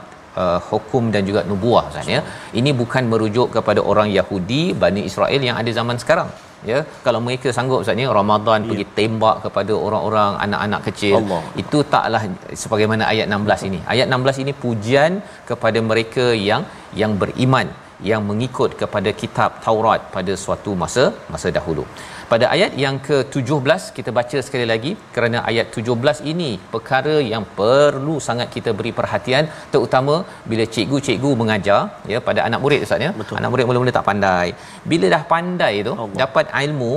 uh, 0.41 0.60
hukum 0.70 1.03
dan 1.13 1.24
juga 1.29 1.41
nubuah 1.51 1.84
Ustaz 1.91 2.10
ya. 2.15 2.22
Ini 2.60 2.72
bukan 2.82 3.05
merujuk 3.12 3.48
kepada 3.58 3.84
orang 3.91 4.10
Yahudi 4.17 4.63
Bani 4.84 5.03
Israel 5.10 5.41
yang 5.50 5.60
ada 5.62 5.74
zaman 5.79 6.00
sekarang. 6.03 6.29
Ya, 6.72 6.79
kalau 7.05 7.20
mereka 7.27 7.48
sanggup 7.58 7.79
Ustaz 7.84 8.01
ya 8.03 8.15
Ramadan 8.20 8.60
ya. 8.63 8.70
pergi 8.70 8.86
tembak 8.98 9.36
kepada 9.46 9.74
orang-orang 9.86 10.32
anak-anak 10.46 10.82
kecil 10.88 11.15
Allah. 11.20 11.41
itu 11.63 11.79
taklah 11.93 12.22
sebagaimana 12.63 13.03
ayat 13.13 13.27
16 13.38 13.70
ini. 13.70 13.79
Ayat 13.93 14.08
16 14.17 14.43
ini 14.43 14.53
pujian 14.65 15.13
kepada 15.51 15.82
mereka 15.91 16.25
yang 16.50 16.63
yang 17.01 17.13
beriman 17.24 17.70
yang 18.10 18.22
mengikut 18.29 18.72
kepada 18.82 19.10
kitab 19.22 19.51
Taurat 19.65 20.01
pada 20.15 20.34
suatu 20.43 20.72
masa 20.84 21.05
masa 21.34 21.50
dahulu. 21.58 21.86
Pada 22.32 22.46
ayat 22.56 22.72
yang 22.84 22.96
ke-17 23.08 23.82
kita 23.98 24.10
baca 24.18 24.38
sekali 24.48 24.65
lagi 24.72 24.92
kerana 25.15 25.38
ayat 25.50 25.68
17 25.80 26.32
ini 26.32 26.51
perkara 26.74 27.15
yang 27.32 27.44
perlu 27.60 28.15
sangat 28.27 28.48
kita 28.56 28.72
beri 28.80 28.92
perhatian 29.00 29.46
terutama 29.74 30.15
bila 30.51 30.65
cikgu-cikgu 30.75 31.32
mengajar 31.42 31.82
ya 32.13 32.20
pada 32.27 32.39
anak 32.48 32.62
murid 32.63 32.86
Ustaz 32.88 33.06
ya. 33.08 33.12
Betul. 33.22 33.38
Anak 33.42 33.51
murid 33.53 33.68
mula-mula 33.70 33.94
tak 34.00 34.08
pandai. 34.12 34.48
Bila 34.92 35.08
dah 35.15 35.24
pandai 35.34 35.74
tu 35.89 35.94
Allah. 35.96 36.18
dapat 36.24 36.48
ilmu 36.65 36.94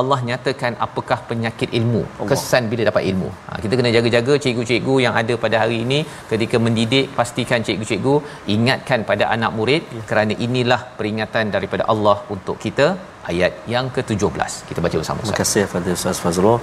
Allah 0.00 0.18
nyatakan 0.28 0.72
apakah 0.86 1.18
penyakit 1.30 1.70
ilmu 1.78 2.02
Allah. 2.06 2.28
kesan 2.30 2.64
bila 2.72 2.82
dapat 2.90 3.02
ilmu 3.10 3.28
ha, 3.46 3.58
kita 3.64 3.74
kena 3.78 3.90
jaga-jaga 3.96 4.34
cikgu-cikgu 4.44 4.94
yang 5.06 5.14
ada 5.22 5.34
pada 5.44 5.56
hari 5.62 5.78
ini 5.86 5.98
ketika 6.32 6.58
mendidik 6.66 7.08
pastikan 7.18 7.66
cikgu-cikgu 7.68 8.14
ingatkan 8.56 9.02
pada 9.10 9.26
anak 9.36 9.52
murid 9.58 9.82
ya. 9.98 10.04
kerana 10.10 10.34
inilah 10.46 10.80
peringatan 11.00 11.54
daripada 11.56 11.84
Allah 11.94 12.16
untuk 12.36 12.58
kita 12.66 12.88
ayat 13.32 13.52
yang 13.74 13.86
ke-17 13.96 14.50
kita 14.70 14.80
baca 14.86 14.96
bersama 15.00 15.20
Terima 15.24 15.40
kasih 15.42 15.62
kepada 15.68 15.90
Ustaz 15.98 16.18
Fazrul. 16.24 16.58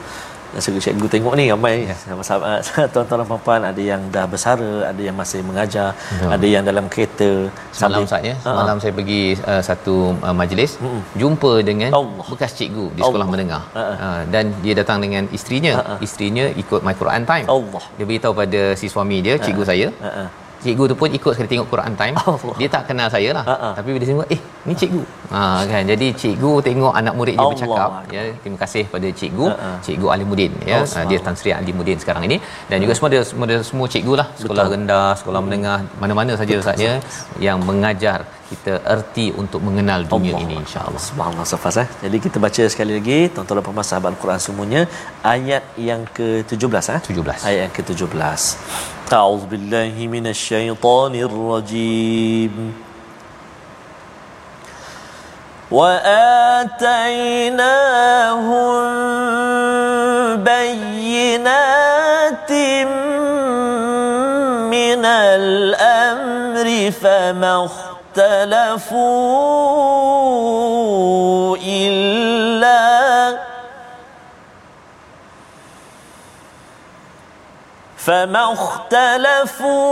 Dan 0.51 0.79
cikgu 0.83 1.07
tengok 1.07 1.33
ni 1.39 1.45
ramai 1.47 1.75
ya. 1.87 1.95
sahabat-sahabat 1.95 2.59
tuan-tuan 2.93 3.19
dan 3.23 3.39
puan 3.45 3.61
ada 3.63 3.81
yang 3.91 4.01
dah 4.15 4.25
bersara, 4.27 4.71
ada 4.91 5.01
yang 5.01 5.15
masih 5.15 5.39
mengajar, 5.49 5.89
Ya. 6.21 6.27
ada 6.35 6.47
yang 6.55 6.63
dalam 6.67 6.85
kereta 6.93 7.29
Semalam 7.71 8.03
Ustaz 8.07 8.21
ya. 8.29 8.35
Semalam 8.43 8.77
saya 8.83 8.93
pergi 8.93 9.21
uh, 9.51 9.61
satu 9.63 9.95
uh, 10.19 10.35
majlis 10.35 10.71
Mm-mm. 10.83 11.01
jumpa 11.15 11.53
dengan 11.63 11.89
Allah. 11.95 12.25
bekas 12.33 12.51
cikgu 12.59 12.85
di 12.95 13.01
sekolah 13.01 13.15
Allah. 13.15 13.27
menengah. 13.33 13.63
Ha-ha. 13.77 13.95
Uh, 14.05 14.21
dan 14.33 14.45
dia 14.63 14.75
datang 14.81 14.99
dengan 14.99 15.23
isterinya. 15.31 15.73
Ha-ha. 15.79 15.95
Isterinya 16.03 16.45
ikut 16.63 16.83
My 16.83 16.95
Quran 17.01 17.23
Time. 17.23 17.47
Allah. 17.47 17.83
Dia 17.97 18.05
beritahu 18.09 18.33
pada 18.35 18.61
si 18.75 18.91
suami 18.91 19.23
dia, 19.25 19.35
cikgu 19.39 19.63
saya. 19.63 19.87
Ha, 20.03 20.11
ha. 20.19 20.25
Cikgu 20.61 20.83
tu 20.91 20.95
pun 20.95 21.09
ikut 21.09 21.31
sekali 21.33 21.49
tengok 21.49 21.67
Quran 21.73 21.93
Time. 21.97 22.15
Allah. 22.21 22.55
Dia 22.61 22.69
tak 22.69 22.83
kenal 22.89 23.07
saya 23.09 23.29
lah. 23.37 23.43
Ha-ha. 23.49 23.69
Tapi 23.77 23.89
bila 23.97 24.05
tengok, 24.05 24.27
eh 24.29 24.37
ni 24.67 24.73
cikgu. 24.77 25.01
Ha 25.33 25.41
kan. 25.65 25.83
Jadi 25.91 26.07
cikgu 26.21 26.51
tengok 26.67 26.93
anak 26.93 27.13
murid 27.17 27.33
dia 27.33 27.41
Allah. 27.41 27.57
bercakap 27.57 27.89
ya. 28.13 28.21
Terima 28.45 28.57
kasih 28.63 28.83
pada 28.93 29.07
cikgu, 29.19 29.45
Ha-ha. 29.51 29.69
cikgu 29.85 30.07
Alimuddin 30.13 30.53
ya. 30.71 30.77
Oh, 30.77 30.85
Uh, 30.91 31.05
dia 31.09 31.17
Tan 31.25 31.35
Sri 31.39 31.49
Alimuddin 31.49 31.97
sekarang 32.03 32.23
ini 32.29 32.37
dan 32.69 32.77
juga 32.83 32.93
semua 32.97 33.09
dia 33.13 33.21
semua, 33.29 33.45
dia, 33.49 33.57
semua 33.69 33.87
cikgu 33.93 34.13
lah 34.21 34.27
sekolah 34.41 34.63
Betul. 34.65 34.75
rendah, 34.75 35.09
sekolah 35.19 35.39
menengah, 35.45 35.77
mana-mana 36.01 36.31
saja 36.37 36.53
Ustaznya 36.61 36.93
yang 37.47 37.57
mengajar 37.69 38.19
kita 38.51 38.73
erti 38.85 39.25
untuk 39.41 39.63
mengenal 39.67 40.03
dunia 40.03 40.35
Allah. 40.35 40.43
ini 40.45 40.55
insya-Allah. 40.61 41.01
Subhanallah 41.09 41.47
Safas 41.47 41.75
eh. 41.83 41.87
Jadi 42.03 42.17
kita 42.25 42.37
baca 42.45 42.63
sekali 42.73 42.93
lagi 42.99 43.19
tuan-tuan 43.33 43.57
dan 43.59 43.65
puan 43.65 43.85
sahabat 43.91 44.09
Al-Quran 44.13 44.39
semuanya 44.47 44.81
ayat 45.25 45.63
yang 45.89 46.03
ke-17 46.17 46.85
eh. 46.95 46.99
17. 47.07 47.47
Ayat 47.49 47.59
yang 47.65 47.73
ke-17. 47.79 48.41
أعوذ 49.13 49.45
بالله 49.45 50.07
من 50.07 50.27
الشيطان 50.27 51.15
الرجيم. 51.15 52.73
وآتيناهم 55.71 56.83
بينات 60.43 62.51
من 64.71 65.05
الأمر 65.05 66.91
فما 66.91 67.65
اختلفوا 67.65 69.01
إلا 71.57 72.30
فما 78.05 78.53
اختلفوا 78.53 79.87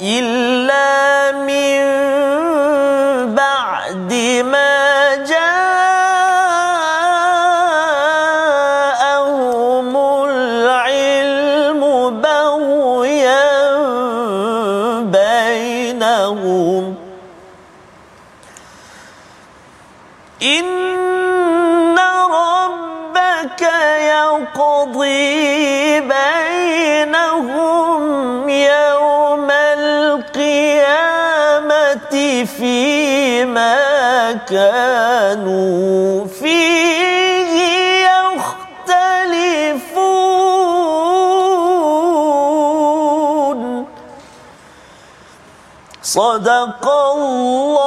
إلا 0.00 1.32
من 1.32 1.84
بعد 3.34 4.12
ما 4.44 4.85
كانوا 34.48 36.26
فيه 36.26 37.52
يختلفون. 38.06 39.46
صدق 46.02 46.88
الله 46.88 47.85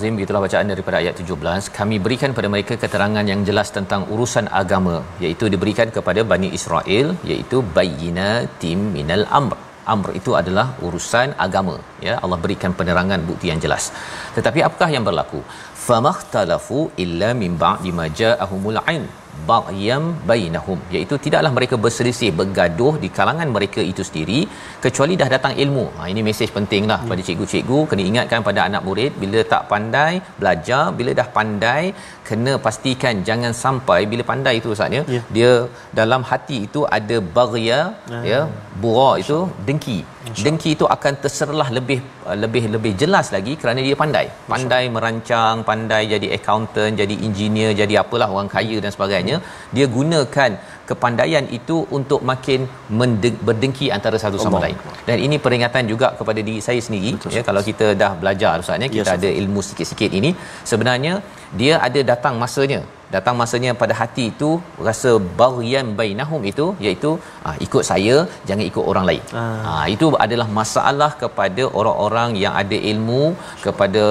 Nazim 0.00 0.16
begitulah 0.18 0.40
bacaan 0.44 0.68
daripada 0.72 0.96
ayat 1.00 1.14
17 1.22 1.66
kami 1.78 1.96
berikan 2.04 2.30
kepada 2.32 2.48
mereka 2.52 2.74
keterangan 2.82 3.24
yang 3.30 3.40
jelas 3.48 3.68
tentang 3.76 4.08
urusan 4.14 4.46
agama 4.60 4.94
iaitu 5.24 5.52
diberikan 5.54 5.92
kepada 5.96 6.24
Bani 6.30 6.48
Israel 6.58 7.08
iaitu 7.30 7.60
bayyina 7.76 8.30
tim 8.62 8.80
minal 8.96 9.24
amr. 9.40 9.58
Amr 9.94 10.16
itu 10.20 10.32
adalah 10.40 10.66
urusan 10.86 11.36
agama 11.46 11.76
ya. 12.06 12.16
Allah 12.24 12.40
berikan 12.46 12.72
penerangan 12.80 13.20
bukti 13.28 13.52
yang 13.52 13.60
jelas. 13.60 13.92
Tetapi 14.36 14.64
apakah 14.68 14.88
yang 14.96 15.04
berlaku? 15.04 15.42
Famakhtalafu 15.86 16.80
illa 17.04 17.30
min 17.42 17.60
ba'di 17.64 17.92
ma 18.00 18.08
ja'ahumul 18.22 18.80
ilm 18.96 19.19
baghyam 19.50 20.04
bainahum 20.30 20.78
iaitu 20.94 21.14
tidaklah 21.24 21.52
mereka 21.56 21.74
berselisih 21.84 22.30
bergaduh 22.38 22.92
di 23.02 23.08
kalangan 23.18 23.48
mereka 23.56 23.80
itu 23.92 24.02
sendiri 24.08 24.40
kecuali 24.84 25.14
dah 25.20 25.28
datang 25.34 25.54
ilmu 25.64 25.84
ha 25.98 26.08
ini 26.12 26.22
mesej 26.28 26.50
pentinglah 26.56 27.00
hmm. 27.02 27.10
pada 27.12 27.22
cikgu-cikgu 27.28 27.78
kena 27.90 28.04
ingatkan 28.10 28.46
pada 28.48 28.60
anak 28.68 28.84
murid 28.88 29.12
bila 29.22 29.42
tak 29.52 29.64
pandai 29.72 30.12
belajar 30.40 30.82
bila 30.98 31.12
dah 31.20 31.28
pandai 31.38 31.82
kena 32.28 32.52
pastikan 32.66 33.24
jangan 33.28 33.52
sampai 33.64 34.00
bila 34.12 34.24
pandai 34.30 34.54
itu 34.60 34.70
ustaz 34.76 34.96
ya 34.98 35.02
yeah. 35.14 35.24
dia 35.36 35.52
dalam 36.00 36.22
hati 36.30 36.58
itu 36.68 36.82
ada 36.98 37.18
baghya 37.38 37.80
uh. 38.16 38.24
ya 38.32 38.40
bura 38.82 39.10
itu 39.22 39.38
dengki 39.68 39.98
dengki 40.44 40.70
itu 40.76 40.84
akan 40.94 41.12
terserlah 41.24 41.68
lebih 41.76 41.98
lebih 42.42 42.62
lebih 42.74 42.92
jelas 43.02 43.26
lagi 43.36 43.52
kerana 43.60 43.80
dia 43.86 43.96
pandai. 44.02 44.26
Pandai 44.52 44.82
merancang 44.96 45.64
pandai 45.70 46.02
jadi 46.14 46.28
accountant 46.36 46.94
jadi 47.02 47.14
engineer 47.28 47.70
jadi 47.80 47.94
apalah 48.02 48.28
orang 48.34 48.50
kaya 48.54 48.76
dan 48.84 48.92
sebagainya. 48.96 49.38
Dia 49.76 49.86
gunakan 49.96 50.52
kepandaian 50.90 51.44
itu 51.58 51.76
untuk 51.98 52.20
makin 52.30 52.60
mendeng- 53.00 53.40
berdengki 53.48 53.88
antara 53.96 54.18
satu 54.24 54.38
sama 54.44 54.58
Allah. 54.58 54.62
lain. 54.64 54.78
Dan 55.08 55.18
ini 55.26 55.36
peringatan 55.44 55.84
juga 55.92 56.08
kepada 56.20 56.40
diri 56.48 56.60
saya 56.68 56.80
sendiri 56.86 57.12
Betul, 57.16 57.36
ya 57.36 57.42
kalau 57.48 57.62
kita 57.70 57.88
dah 58.02 58.12
belajar 58.22 58.54
ustaz 58.64 58.84
ya 58.84 58.88
kita 58.96 59.10
yes, 59.10 59.18
ada 59.18 59.28
ilmu 59.42 59.60
sikit-sikit 59.68 60.10
ini 60.20 60.32
sebenarnya 60.70 61.14
dia 61.60 61.74
ada 61.88 62.00
datang 62.12 62.34
masanya 62.42 62.80
datang 63.14 63.34
masanya 63.40 63.70
pada 63.82 63.94
hati 64.00 64.24
itu 64.32 64.50
rasa 64.88 65.10
baghyan 65.40 65.86
bainahum 66.00 66.42
itu 66.52 66.66
iaitu 66.84 67.10
ah, 67.48 67.56
ikut 67.66 67.84
saya 67.90 68.16
jangan 68.48 68.64
ikut 68.70 68.84
orang 68.92 69.04
lain 69.08 69.24
ah. 69.40 69.46
Ah, 69.72 69.86
itu 69.94 70.06
adalah 70.26 70.48
masalah 70.60 71.10
kepada 71.22 71.64
orang-orang 71.80 72.30
yang 72.44 72.54
ada 72.62 72.78
ilmu 72.92 73.24
kepada 73.64 74.04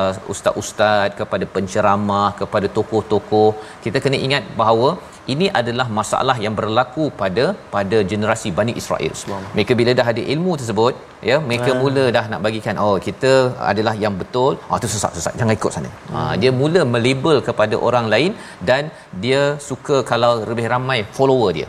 uh, 0.00 0.12
ustaz-ustaz 0.32 1.08
kepada 1.20 1.44
penceramah 1.54 2.28
kepada 2.40 2.66
tokoh-tokoh 2.76 3.50
kita 3.84 4.00
kena 4.04 4.18
ingat 4.26 4.44
bahawa 4.60 4.90
ini 5.34 5.46
adalah 5.60 5.86
masalah 5.98 6.36
yang 6.44 6.54
berlaku 6.60 7.04
pada 7.20 7.44
pada 7.74 7.98
generasi 8.10 8.50
Bani 8.58 8.72
Israel. 8.80 9.14
Mereka 9.56 9.72
bila 9.80 9.92
dah 9.98 10.06
ada 10.12 10.22
ilmu 10.34 10.52
tersebut, 10.60 10.94
ya, 11.30 11.36
mereka 11.48 11.70
ha. 11.74 11.78
mula 11.82 12.04
dah 12.16 12.24
nak 12.32 12.40
bagikan 12.46 12.76
oh 12.84 12.96
kita 13.06 13.32
adalah 13.70 13.94
yang 14.04 14.14
betul. 14.22 14.52
Ah 14.70 14.78
tu 14.84 14.90
sesat 14.94 15.12
sesat 15.18 15.34
jangan 15.40 15.54
ikut 15.60 15.72
sana. 15.76 15.90
Hmm. 15.92 16.16
Ha, 16.16 16.20
dia 16.42 16.52
mula 16.60 16.82
melabel 16.94 17.38
kepada 17.48 17.76
orang 17.88 18.08
lain 18.14 18.32
dan 18.70 18.84
dia 19.24 19.42
suka 19.68 19.98
kalau 20.12 20.32
lebih 20.50 20.66
ramai 20.74 20.98
follower 21.18 21.50
dia. 21.58 21.68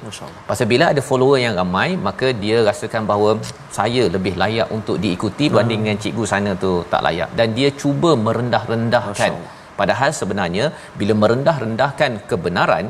Pasal 0.50 0.68
bila 0.74 0.88
ada 0.94 1.04
follower 1.10 1.40
yang 1.46 1.56
ramai, 1.62 1.90
maka 2.08 2.30
dia 2.44 2.58
rasakan 2.70 3.04
bahawa 3.12 3.32
saya 3.78 4.04
lebih 4.16 4.34
layak 4.44 4.68
untuk 4.78 4.98
diikuti 5.04 5.46
berbanding 5.60 5.82
dengan 5.86 6.00
cikgu 6.04 6.24
sana 6.34 6.52
tu 6.64 6.72
tak 6.94 7.02
layak 7.06 7.30
dan 7.40 7.48
dia 7.58 7.70
cuba 7.82 8.12
merendah-rendahkan 8.26 9.34
padahal 9.80 10.12
sebenarnya 10.20 10.66
bila 11.00 11.14
merendah-rendahkan 11.22 12.12
kebenaran 12.30 12.86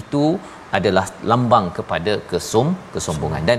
itu 0.00 0.24
adalah 0.78 1.04
lambang 1.30 1.66
kepada 1.78 2.14
kesom 2.30 2.76
kesombongan 2.94 3.44
dan 3.50 3.58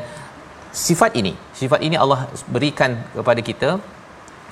sifat 0.87 1.11
ini 1.21 1.33
sifat 1.59 1.81
ini 1.87 1.95
Allah 2.03 2.19
berikan 2.55 2.91
kepada 3.17 3.41
kita 3.49 3.69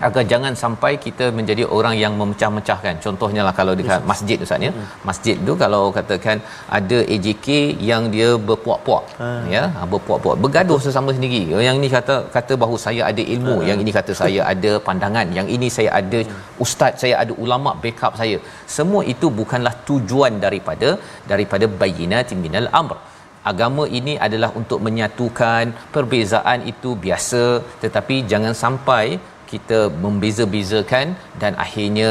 agar 0.06 0.24
jangan 0.32 0.54
sampai 0.64 0.92
kita 1.06 1.26
menjadi 1.38 1.64
orang 1.78 1.96
yang 2.04 2.14
memecah-mecahkan. 2.22 2.96
Contohnya 3.06 3.42
lah 3.48 3.54
kalau 3.60 3.74
dekat 3.80 4.02
masjid 4.12 4.38
ustaz 4.46 4.66
ya. 4.68 4.72
Masjid 5.10 5.36
tu 5.48 5.54
kalau 5.64 5.84
katakan 5.98 6.38
ada 6.78 6.98
AJK 7.14 7.48
yang 7.90 8.04
dia 8.16 8.30
berpuak-puak. 8.50 9.04
Ha. 9.22 9.30
ya 9.56 9.64
ha, 9.76 9.88
berpuak-puak. 9.94 10.38
Bergaduh 10.46 10.80
sesama 10.86 11.16
sendiri. 11.18 11.42
Yang 11.68 11.78
ini 11.82 11.90
kata 11.98 12.16
kata 12.38 12.54
bahawa 12.62 12.78
saya 12.86 13.02
ada 13.10 13.24
ilmu 13.36 13.58
ha. 13.60 13.68
yang 13.70 13.82
ini 13.84 13.94
kata 14.00 14.14
saya 14.22 14.42
ada 14.54 14.72
pandangan 14.88 15.28
yang 15.40 15.50
ini 15.58 15.70
saya 15.78 15.92
ada 16.02 16.22
ustaz 16.66 16.94
saya 17.04 17.16
ada 17.24 17.36
ulama 17.46 17.74
backup 17.84 18.16
saya. 18.22 18.40
Semua 18.78 19.04
itu 19.14 19.30
bukanlah 19.42 19.76
tujuan 19.90 20.34
daripada 20.48 20.92
daripada 21.32 21.68
bayyinatin 21.84 22.42
minal 22.48 22.70
amr. 22.82 22.98
Agama 23.52 23.84
ini 24.00 24.14
adalah 24.26 24.50
untuk 24.60 24.80
menyatukan 24.86 25.66
perbezaan 25.96 26.60
itu 26.72 26.90
biasa 27.04 27.44
tetapi 27.84 28.16
jangan 28.32 28.54
sampai 28.64 29.04
kita 29.52 29.80
membeza-bezakan 30.04 31.08
dan 31.42 31.54
akhirnya 31.66 32.10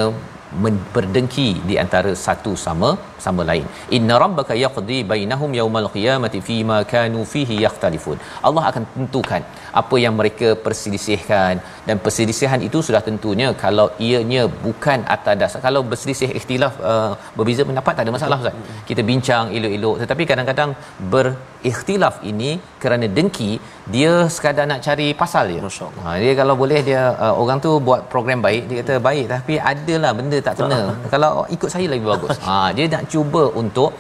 berdengki 0.95 1.49
di 1.69 1.75
antara 1.85 2.13
satu 2.27 2.53
sama 2.67 2.91
sama 3.25 3.43
lain. 3.51 3.67
Inna 3.99 4.15
rabbaka 4.25 4.55
yaqdi 4.65 4.99
bainahum 5.13 5.53
yawmal 5.61 5.89
qiyamati 5.95 6.41
fima 6.49 6.79
kanu 6.93 7.23
fihi 7.33 7.57
yakhtalifun. 7.67 8.19
Allah 8.49 8.65
akan 8.71 8.85
tentukan 8.95 9.43
apa 9.81 9.97
yang 10.05 10.15
mereka 10.21 10.49
perselisihkan 10.65 11.55
dan 11.89 11.97
perselisihan 12.05 12.61
itu 12.69 12.79
sudah 12.87 13.03
tentunya 13.09 13.49
kalau 13.65 13.87
ianya 14.09 14.43
bukan 14.67 15.01
atas 15.17 15.37
dasar 15.43 15.61
kalau 15.67 15.81
berselisih 15.91 16.31
ikhtilaf 16.39 16.75
uh, 16.93 17.13
berbeza 17.39 17.63
pendapat 17.71 17.93
tak 17.99 18.05
ada 18.07 18.15
masalah 18.17 18.39
ustaz. 18.43 18.57
Kita 18.89 19.03
bincang 19.11 19.47
elok-elok 19.59 19.97
tetapi 20.03 20.23
kadang-kadang 20.31 20.71
berikhtilaf 21.15 22.17
ini 22.31 22.51
kerana 22.83 23.09
dengki 23.19 23.53
dia 23.95 24.13
sekadar 24.37 24.65
nak 24.71 24.81
cari 24.87 25.09
pasal 25.23 25.47
je. 25.55 25.61
Ha 26.05 26.17
dia 26.23 26.33
kalau 26.41 26.55
boleh 26.63 26.81
dia 26.89 27.03
uh, 27.25 27.35
orang 27.43 27.59
tu 27.67 27.73
buat 27.89 28.01
program 28.13 28.41
baik 28.47 28.63
dia 28.69 28.77
kata 28.83 28.95
baik 29.09 29.25
tapi 29.35 29.55
adalah 29.73 30.13
benda 30.19 30.39
tak 30.49 30.55
kena. 30.61 30.81
kalau 31.13 31.31
ikut 31.57 31.71
saya 31.77 31.89
lagi 31.95 32.07
bagus. 32.13 32.39
Ha 32.47 32.57
dia 32.77 32.85
nak 32.95 33.05
cuba 33.13 33.45
untuk 33.63 33.91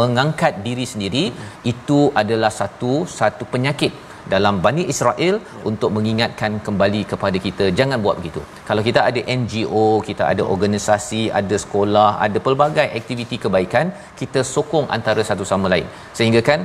mengangkat 0.00 0.64
diri 0.66 0.86
sendiri 0.92 1.24
itu 1.72 2.00
adalah 2.22 2.52
satu 2.60 2.92
satu 3.18 3.44
penyakit 3.54 3.92
dalam 4.32 4.54
Bani 4.64 4.82
Israel 4.92 5.36
untuk 5.70 5.90
mengingatkan 5.96 6.52
kembali 6.66 7.00
kepada 7.12 7.38
kita 7.46 7.64
jangan 7.78 7.98
buat 8.04 8.16
begitu. 8.20 8.40
Kalau 8.68 8.82
kita 8.88 9.00
ada 9.08 9.20
NGO, 9.40 9.86
kita 10.08 10.24
ada 10.32 10.42
organisasi, 10.54 11.22
ada 11.40 11.56
sekolah, 11.64 12.10
ada 12.26 12.38
pelbagai 12.46 12.88
aktiviti 13.00 13.36
kebaikan, 13.44 13.92
kita 14.20 14.42
sokong 14.54 14.88
antara 14.96 15.24
satu 15.30 15.44
sama 15.52 15.68
lain. 15.74 15.88
Sehingga 16.18 16.40
kan 16.48 16.62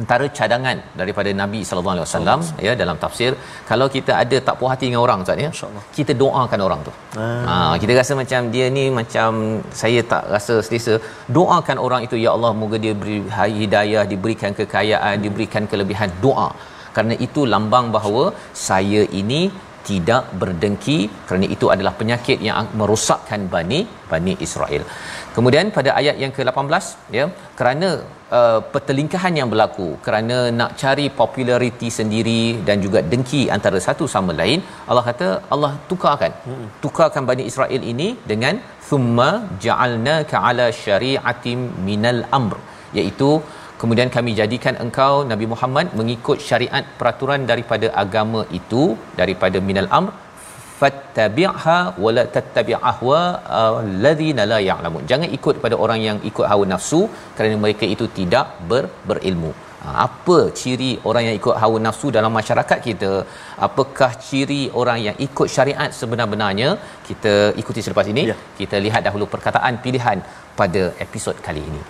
antara 0.00 0.24
cadangan 0.38 0.78
daripada 1.00 1.30
Nabi 1.42 1.60
sallallahu 1.68 1.94
alaihi 1.96 2.06
wasallam 2.06 2.40
ya 2.66 2.72
dalam 2.82 2.96
tafsir 3.04 3.30
kalau 3.70 3.86
kita 3.96 4.12
ada 4.22 4.36
tak 4.48 4.56
puas 4.60 4.70
hati 4.72 4.86
dengan 4.88 5.02
orang 5.06 5.24
ustaz 5.24 5.44
ya 5.44 5.50
kita 5.98 6.12
doakan 6.22 6.60
orang 6.66 6.80
tu. 6.88 6.92
Ah. 7.24 7.26
Ha 7.48 7.74
kita 7.82 7.92
rasa 8.00 8.14
macam 8.22 8.50
dia 8.54 8.66
ni 8.78 8.84
macam 9.00 9.30
saya 9.82 10.02
tak 10.12 10.24
rasa 10.34 10.56
selesa 10.68 10.96
doakan 11.38 11.78
orang 11.86 12.02
itu 12.08 12.18
ya 12.24 12.32
Allah 12.36 12.52
moga 12.62 12.78
dia 12.86 12.94
beri 13.02 13.18
hidayah 13.60 14.04
diberikan 14.12 14.52
kekayaan 14.60 15.16
diberikan 15.26 15.64
kelebihan 15.72 16.12
doa 16.26 16.48
kerana 16.94 17.14
itu 17.26 17.40
lambang 17.54 17.88
bahawa 17.96 18.24
saya 18.68 19.02
ini 19.22 19.40
tidak 19.88 20.22
berdengki 20.40 20.98
kerana 21.28 21.46
itu 21.54 21.66
adalah 21.74 21.92
penyakit 22.00 22.38
yang 22.46 22.68
merosakkan 22.80 23.42
Bani 23.54 23.80
Bani 24.10 24.34
Israel. 24.46 24.84
Kemudian 25.36 25.66
pada 25.76 25.90
ayat 26.00 26.16
yang 26.22 26.32
ke-18 26.36 26.84
ya 27.16 27.24
kerana 27.58 27.88
uh, 28.38 28.60
pertelingkahan 28.72 29.34
yang 29.40 29.48
berlaku 29.52 29.88
kerana 30.06 30.38
nak 30.60 30.72
cari 30.82 31.06
populariti 31.20 31.88
sendiri 31.98 32.42
dan 32.68 32.82
juga 32.86 33.02
dengki 33.12 33.42
antara 33.56 33.78
satu 33.86 34.06
sama 34.14 34.34
lain 34.40 34.60
Allah 34.90 35.04
kata 35.10 35.28
Allah 35.54 35.72
tukarkan 35.90 36.32
hmm. 36.48 36.66
tukarkan 36.84 37.24
Bani 37.30 37.46
Israel 37.52 37.84
ini 37.92 38.08
dengan 38.32 38.56
thumma 38.88 39.30
ja'alnaka 39.66 40.36
ala 40.50 40.66
syari'atin 40.84 41.60
minal 41.88 42.22
amr 42.40 42.58
iaitu 42.98 43.30
kemudian 43.80 44.10
kami 44.16 44.30
jadikan 44.40 44.76
engkau 44.84 45.14
Nabi 45.32 45.46
Muhammad 45.52 45.86
mengikut 46.00 46.38
syariat 46.48 46.84
peraturan 47.00 47.42
daripada 47.50 47.88
agama 48.04 48.40
itu 48.60 48.84
daripada 49.20 49.60
minal 49.68 49.90
amr 49.98 50.14
fattabi'ha 50.80 51.78
wala 52.04 52.24
tattabi' 52.36 52.76
ahwa 52.90 53.20
alladhina 53.84 54.42
la 54.52 54.58
ya'lamun. 54.70 55.04
Jangan 55.12 55.30
ikut 55.38 55.56
pada 55.64 55.76
orang 55.84 56.00
yang 56.08 56.18
ikut 56.30 56.46
hawa 56.50 56.66
nafsu 56.74 57.00
kerana 57.38 57.56
mereka 57.64 57.84
itu 57.94 58.06
tidak 58.18 58.46
ber, 58.70 58.84
berilmu. 59.10 59.52
Ha, 59.82 59.88
apa 60.06 60.36
ciri 60.60 60.90
orang 61.08 61.24
yang 61.26 61.36
ikut 61.40 61.56
hawa 61.62 61.78
nafsu 61.86 62.08
dalam 62.16 62.32
masyarakat 62.38 62.78
kita? 62.88 63.12
Apakah 63.66 64.10
ciri 64.28 64.62
orang 64.80 64.98
yang 65.06 65.16
ikut 65.26 65.48
syariat 65.56 65.90
sebenar-benarnya? 66.00 66.70
Kita 67.08 67.34
ikuti 67.62 67.82
selepas 67.86 68.08
ini. 68.14 68.24
Ya. 68.32 68.36
kita 68.60 68.78
lihat 68.86 69.02
dahulu 69.08 69.26
perkataan 69.34 69.76
pilihan 69.86 70.20
pada 70.60 70.82
episod 71.06 71.36
kali 71.48 71.62
ini 71.70 71.82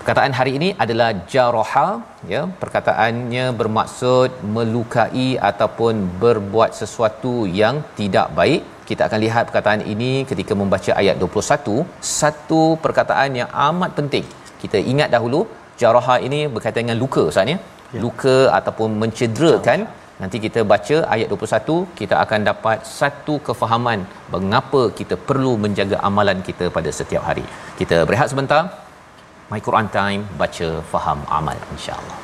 perkataan 0.00 0.32
hari 0.38 0.52
ini 0.58 0.68
adalah 0.84 1.10
jaraha 1.32 1.88
ya. 2.32 2.40
Perkataannya 2.62 3.44
bermaksud 3.60 4.30
melukai 4.56 5.28
ataupun 5.50 5.94
berbuat 6.22 6.72
sesuatu 6.80 7.34
yang 7.60 7.76
tidak 8.00 8.28
baik. 8.40 8.62
Kita 8.90 9.02
akan 9.08 9.20
lihat 9.26 9.44
perkataan 9.48 9.82
ini 9.92 10.12
ketika 10.30 10.52
membaca 10.60 10.92
ayat 11.02 11.16
21 11.24 11.84
satu. 12.18 12.62
Perkataan 12.86 13.30
yang 13.40 13.50
amat 13.68 13.92
penting. 14.00 14.26
Kita 14.62 14.80
ingat 14.92 15.10
dahulu 15.14 15.40
jaraha 15.82 16.16
ini 16.26 16.40
berkaitan 16.54 16.82
dengan 16.84 17.00
luka 17.04 17.22
ustaz 17.30 17.52
ya, 17.52 17.56
ya. 17.94 18.00
luka 18.04 18.36
ataupun 18.58 18.98
mencederakan. 19.02 19.80
Nanti 20.22 20.36
kita 20.44 20.60
baca 20.72 20.96
ayat 21.14 21.28
21 21.32 21.74
kita 21.98 22.14
akan 22.24 22.40
dapat 22.50 22.78
satu 22.98 23.34
kefahaman 23.48 24.00
mengapa 24.34 24.82
kita 24.98 25.14
perlu 25.28 25.52
menjaga 25.64 25.96
amalan 26.08 26.38
kita 26.48 26.66
pada 26.76 26.90
setiap 26.98 27.22
hari. 27.28 27.46
Kita 27.80 27.98
berehat 28.08 28.30
sebentar 28.32 28.62
My 29.48 29.60
Quran 29.64 29.88
Time 29.88 30.28
baca 30.36 30.84
faham 30.92 31.24
amal 31.24 31.56
insya-Allah. 31.72 32.16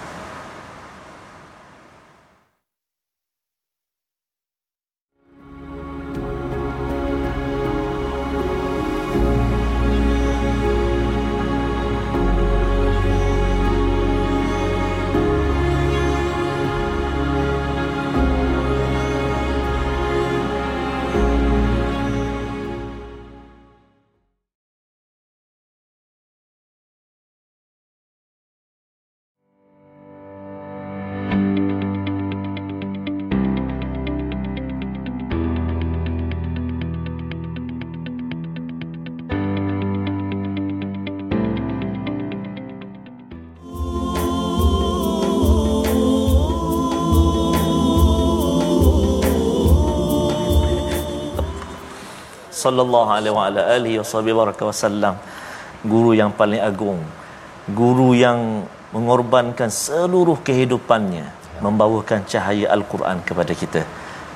Sallallahu 52.64 53.08
alaihi 53.16 53.34
wa 53.38 53.44
ala 53.48 53.60
alihi 53.76 53.96
wasallam 54.00 55.14
guru 55.84 56.16
yang 56.20 56.32
paling 56.40 56.62
agung. 56.70 57.00
Guru 57.80 58.12
yang 58.16 58.64
mengorbankan 58.96 59.68
seluruh 59.68 60.40
kehidupannya. 60.40 61.26
Membawakan 61.64 62.26
cahaya 62.26 62.66
al-Quran 62.76 63.22
kepada 63.28 63.52
kita 63.54 63.82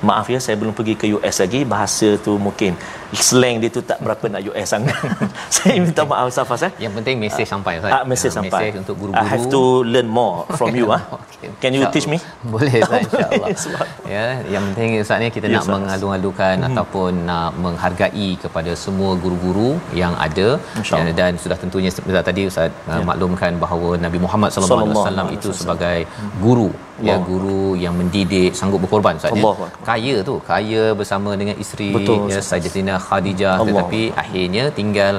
maaf 0.05 0.27
ya 0.33 0.39
saya 0.39 0.55
belum 0.61 0.73
pergi 0.77 0.93
ke 1.01 1.05
US 1.17 1.35
lagi. 1.43 1.61
Bahasa 1.63 2.15
tu 2.25 2.35
mungkin 2.35 2.73
slang 3.17 3.57
dia 3.57 3.69
tu 3.73 3.81
tak 3.81 3.97
berapa 4.05 4.25
nak 4.29 4.41
US 4.53 4.67
sangat. 4.69 4.93
Saya 5.55 5.81
minta 5.81 6.05
maaf 6.05 6.29
Safas 6.29 6.61
eh. 6.67 6.71
Yang 6.77 7.01
penting 7.01 7.15
mesej 7.17 7.45
uh, 7.45 7.49
sampai 7.57 7.73
Ustaz. 7.81 7.93
ah 7.97 8.03
mesej 8.05 8.29
uh, 8.29 8.33
sampai. 8.37 8.61
mesej 8.69 8.81
untuk 8.85 8.95
guru-guru. 9.01 9.25
I 9.25 9.31
have 9.33 9.45
to 9.49 9.61
learn 9.81 10.07
more 10.19 10.45
from 10.53 10.77
you 10.77 10.87
ah. 10.95 11.01
Okay. 11.17 11.49
can 11.57 11.71
you 11.73 11.83
teach 11.89 12.05
me? 12.05 12.17
Boleh 12.53 12.85
Ustaz 12.85 13.01
insyaallah 13.09 13.87
ya 14.05 14.25
yang 14.53 14.63
penting 14.69 15.01
Ustaz 15.01 15.17
ni 15.23 15.29
kita 15.37 15.47
yes, 15.49 15.55
nak 15.57 15.65
mengalu-alukan 15.73 16.55
hmm. 16.61 16.67
ataupun 16.69 17.11
nak 17.29 17.49
menghargai 17.57 18.29
kepada 18.43 18.71
semua 18.77 19.17
guru-guru 19.23 19.69
yang 20.01 20.13
ada. 20.27 20.61
Ya, 20.85 21.01
dan 21.21 21.33
sudah 21.41 21.57
tentunya 21.57 21.89
Ustaz 21.89 22.25
tadi 22.29 22.41
Ustaz 22.51 22.69
uh, 22.85 23.01
ya. 23.01 23.05
maklumkan 23.09 23.57
bahawa 23.57 23.97
Nabi 24.05 24.21
Muhammad 24.21 24.53
sallallahu 24.53 24.85
alaihi 24.85 25.01
wasallam 25.01 25.27
itu 25.33 25.49
sebagai 25.61 25.99
guru. 26.45 26.69
Ya 26.99 27.15
guru 27.15 27.79
yang 27.79 27.95
mendidik 27.95 28.51
sanggup 28.59 28.83
berkorban 28.83 29.15
Ustaz 29.19 29.31
ya 29.31 29.43
kaya 29.89 30.15
tu 30.29 30.35
kaya 30.51 30.83
bersama 30.99 31.31
dengan 31.41 31.55
isteri 31.63 31.89
Betul, 31.97 32.19
ya 32.33 32.41
Sayyidatina 32.49 32.95
Khadijah 33.05 33.53
Allah. 33.55 33.67
tetapi 33.69 34.01
akhirnya 34.23 34.65
tinggal 34.79 35.15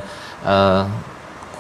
uh, 0.53 0.83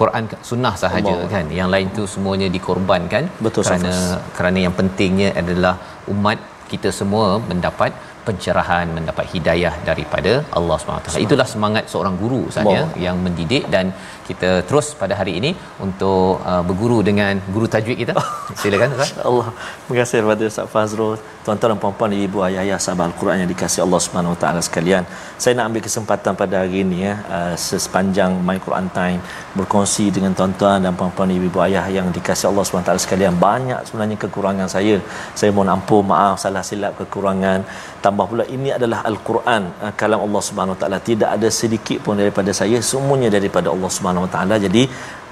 Quran 0.00 0.24
sunnah 0.50 0.74
sahaja 0.82 1.14
Allah. 1.14 1.30
kan 1.34 1.46
yang 1.58 1.68
lain 1.74 1.88
tu 1.98 2.04
semuanya 2.14 2.48
dikorbankan 2.56 3.24
Betul, 3.46 3.62
kerana 3.66 3.90
safas. 3.96 4.32
kerana 4.36 4.58
yang 4.66 4.74
pentingnya 4.80 5.30
adalah 5.42 5.74
umat 6.14 6.38
kita 6.72 6.90
semua 7.00 7.26
mendapat 7.50 7.92
pencerahan 8.26 8.86
mendapat 8.96 9.24
hidayah 9.34 9.74
daripada 9.88 10.32
Allah 10.58 10.76
SWT 10.80 11.24
itulah 11.26 11.48
semangat 11.54 11.84
seorang 11.92 12.14
guru 12.22 12.42
saja 12.56 12.80
yang 13.06 13.16
mendidik 13.26 13.64
dan 13.74 13.86
kita 14.30 14.50
terus 14.68 14.86
pada 15.00 15.14
hari 15.20 15.32
ini 15.40 15.50
untuk 15.86 16.38
uh, 16.50 16.62
berguru 16.68 16.98
dengan 17.08 17.34
guru 17.54 17.66
tajwid 17.74 17.96
kita. 18.02 18.14
Silakan 18.62 18.94
Ustaz. 18.94 19.18
Allah. 19.30 19.48
Terima 19.82 19.96
kasih 20.00 20.16
kepada 20.22 20.44
Ustaz 20.52 20.66
Fazrul, 20.74 21.14
tuan-tuan 21.44 21.70
dan 21.72 21.78
puan-puan, 21.82 22.14
ibu 22.26 22.38
ayah 22.46 22.62
ayah 22.64 22.78
sahabat 22.84 23.04
Al-Quran 23.10 23.36
yang 23.42 23.50
dikasihi 23.52 23.82
Allah 23.86 24.00
Subhanahu 24.06 24.34
Wa 24.34 24.40
Taala 24.42 24.60
sekalian. 24.68 25.02
Saya 25.42 25.52
nak 25.58 25.64
ambil 25.70 25.82
kesempatan 25.88 26.32
pada 26.42 26.54
hari 26.62 26.76
ini 26.84 26.98
ya, 27.06 27.14
uh, 27.36 27.54
sepanjang 27.84 28.38
My 28.48 28.58
Quran 28.66 28.86
Time 28.98 29.20
berkongsi 29.58 30.06
dengan 30.16 30.32
tuan-tuan 30.38 30.78
dan 30.86 30.94
puan-puan, 31.00 31.32
ibu 31.50 31.60
ayah 31.66 31.84
yang 31.98 32.06
dikasihi 32.18 32.48
Allah 32.52 32.64
Subhanahu 32.66 32.86
Wa 32.86 32.90
Taala 32.94 33.02
sekalian. 33.06 33.34
Banyak 33.46 33.80
sebenarnya 33.90 34.16
kekurangan 34.24 34.68
saya. 34.76 34.96
Saya 35.40 35.50
mohon 35.56 35.70
ampun, 35.74 36.02
maaf 36.12 36.38
salah 36.44 36.62
silap 36.70 36.94
kekurangan. 37.02 37.66
Tambah 38.10 38.26
pula 38.30 38.44
ini 38.54 38.68
adalah 38.76 39.00
Al-Quran, 39.10 39.62
uh, 39.86 39.92
kalam 40.00 40.20
Allah 40.26 40.42
Subhanahu 40.46 40.74
Wa 40.74 40.80
Taala. 40.82 40.98
Tidak 41.08 41.28
ada 41.36 41.48
sedikit 41.58 41.98
pun 42.04 42.18
daripada 42.20 42.50
saya, 42.60 42.78
semuanya 42.88 43.28
daripada 43.36 43.68
Allah 43.74 43.90
Subhanahu 43.96 44.24
Wa 44.26 44.30
Taala. 44.34 44.54
Jadi 44.64 44.82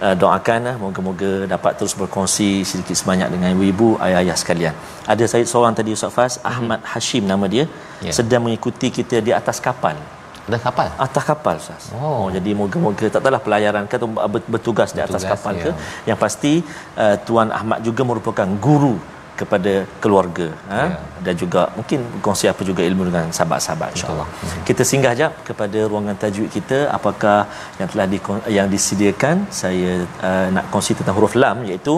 uh, 0.05 0.15
doakan 0.21 0.61
uh, 0.71 0.77
moga-moga 0.83 1.31
dapat 1.55 1.73
terus 1.79 1.95
berkongsi 2.01 2.63
sedikit 2.71 2.95
sebanyak 3.01 3.35
dengan 3.35 3.49
ibu-ibu 3.59 3.89
ayah-ayah 4.07 4.37
sekalian. 4.43 4.75
Ada 5.15 5.27
saya 5.33 5.45
seorang 5.55 5.75
tadi 5.81 5.91
Ustaz 5.99 6.15
Faz, 6.19 6.33
mm-hmm. 6.39 6.53
Ahmad 6.53 6.81
Hashim 6.93 7.27
nama 7.33 7.51
dia, 7.55 7.65
yeah. 8.07 8.15
sedang 8.15 8.47
mengikuti 8.47 8.95
kita 8.99 9.19
di 9.27 9.35
atas 9.41 9.59
kapal. 9.59 9.99
Atas 10.47 10.63
kapal? 10.71 10.89
Atas 11.07 11.25
kapal 11.31 11.55
Ustaz. 11.59 11.91
Oh. 11.99 12.07
oh 12.07 12.27
jadi 12.39 12.51
moga-moga 12.63 13.07
tak 13.11 13.21
tahulah 13.27 13.43
pelayaran 13.43 13.91
ke 13.91 13.99
atau 13.99 14.11
bertugas 14.55 14.95
di 14.95 15.03
atas 15.03 15.27
kapal 15.27 15.59
yeah. 15.59 15.65
ke. 15.67 15.71
Yang 16.15 16.19
pasti 16.23 16.53
uh, 16.95 17.17
Tuan 17.27 17.51
Ahmad 17.51 17.83
juga 17.83 18.07
merupakan 18.07 18.47
guru 18.67 19.18
kepada 19.41 19.73
keluarga 20.03 20.47
ha? 20.73 20.81
ya. 20.83 20.87
dan 21.27 21.35
juga 21.43 21.63
mungkin 21.79 22.01
kongsi 22.27 22.47
apa 22.53 22.63
juga 22.71 22.83
ilmu 22.89 23.03
dengan 23.09 23.27
sahabat-sahabat 23.37 23.91
insyaallah. 23.97 24.29
Hmm. 24.31 24.65
Kita 24.69 24.83
singgah 24.91 25.15
jap 25.21 25.35
kepada 25.49 25.79
ruangan 25.91 26.19
tajwid 26.23 26.51
kita 26.57 26.79
apakah 26.99 27.39
yang 27.81 27.89
telah 27.93 28.07
di, 28.13 28.19
yang 28.59 28.67
disediakan 28.75 29.47
saya 29.61 29.93
uh, 30.29 30.47
nak 30.57 30.67
kongsi 30.73 30.99
tentang 31.01 31.17
huruf 31.19 31.37
lam 31.43 31.59
iaitu 31.71 31.95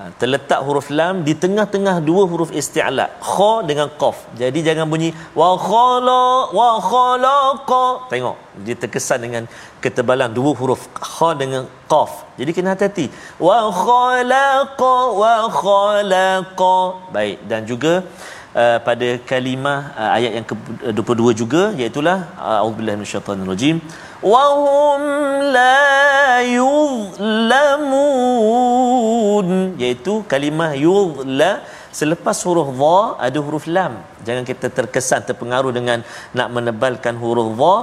Ha, 0.00 0.04
terletak 0.20 0.60
huruf 0.66 0.86
lam 0.98 1.16
di 1.26 1.32
tengah-tengah 1.40 1.94
dua 2.08 2.22
huruf 2.30 2.50
isti'la. 2.60 3.06
Kha 3.30 3.50
dengan 3.70 3.88
qaf. 4.02 4.16
Jadi 4.40 4.60
jangan 4.66 4.86
bunyi 4.92 5.10
wa 5.40 5.48
khala 5.64 6.22
wa 6.58 6.68
khalaqa. 6.86 7.82
Tengok 8.12 8.36
dia 8.64 8.76
terkesan 8.82 9.18
dengan 9.26 9.44
ketebalan 9.84 10.32
dua 10.38 10.52
huruf 10.60 10.88
kha 11.08 11.28
dengan 11.42 11.68
qaf. 11.92 12.12
Jadi 12.40 12.50
kena 12.56 12.72
hati-hati. 12.72 13.06
Wa 13.48 13.58
khalaqa 13.82 14.94
wa 15.20 15.34
khalaqa. 15.60 16.76
Baik 17.16 17.36
dan 17.50 17.68
juga 17.72 17.92
uh, 18.62 18.78
pada 18.88 19.08
kalimah 19.30 19.80
uh, 20.00 20.16
ayat 20.16 20.32
yang 20.38 20.46
ke-22 20.52 21.22
juga 21.42 21.62
iaitu 21.80 22.00
uh, 22.00 22.20
auzubillahi 22.64 22.98
minasyaitanirrajim. 23.02 23.76
Wa 24.32 24.44
hum 24.64 25.02
la 25.56 25.79
iaitu 30.00 30.24
kalimah 30.32 30.72
yuzla 30.84 31.50
selepas 31.98 32.38
huruf 32.46 32.68
dha 32.80 32.98
ada 33.26 33.38
huruf 33.46 33.64
lam. 33.76 33.92
Jangan 34.26 34.44
kita 34.50 34.66
terkesan 34.78 35.20
terpengaruh 35.28 35.72
dengan 35.78 35.98
nak 36.38 36.48
menebalkan 36.56 37.14
huruf 37.22 37.48
dha 37.60 37.74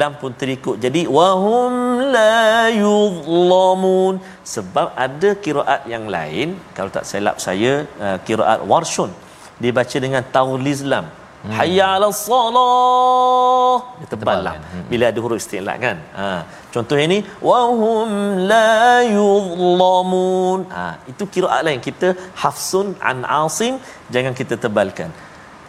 lam 0.00 0.12
pun 0.20 0.32
terikut. 0.40 0.76
Jadi 0.84 1.04
wa 1.16 1.28
hum 1.44 1.72
la 2.16 2.72
yuzlamun 2.72 4.14
sebab 4.54 4.88
ada 5.06 5.30
kiraat 5.44 5.84
yang 5.94 6.08
lain 6.16 6.56
kalau 6.76 6.90
tak 6.96 7.04
silap 7.10 7.36
saya 7.46 7.84
uh, 8.00 8.16
kiraat 8.26 8.64
warshun. 8.72 9.12
Dibaca 9.60 9.96
dengan 10.04 10.24
tauliz 10.36 10.80
lam 10.92 11.06
hmm. 11.46 11.54
hayya 11.58 11.86
ala 11.96 12.08
salah. 12.26 13.76
Dia 14.00 14.08
tebal 14.12 14.38
lah 14.46 14.56
hmm. 14.60 14.84
bila 14.90 15.04
ada 15.10 15.18
huruf 15.24 15.38
istilah 15.42 15.76
kan? 15.84 15.96
Ha. 16.18 16.26
Contoh 16.74 16.98
ini 17.06 17.18
wa 17.48 17.60
hum 17.80 18.08
la 18.52 18.80
yuzlamun. 19.16 20.60
Ha. 20.76 20.84
Itu 21.12 21.22
kiraat 21.34 21.62
lain. 21.68 21.80
Kita 21.88 22.08
hafsun 22.42 22.88
an 23.10 23.18
asim 23.42 23.74
jangan 24.14 24.34
kita 24.40 24.54
tebalkan. 24.64 25.10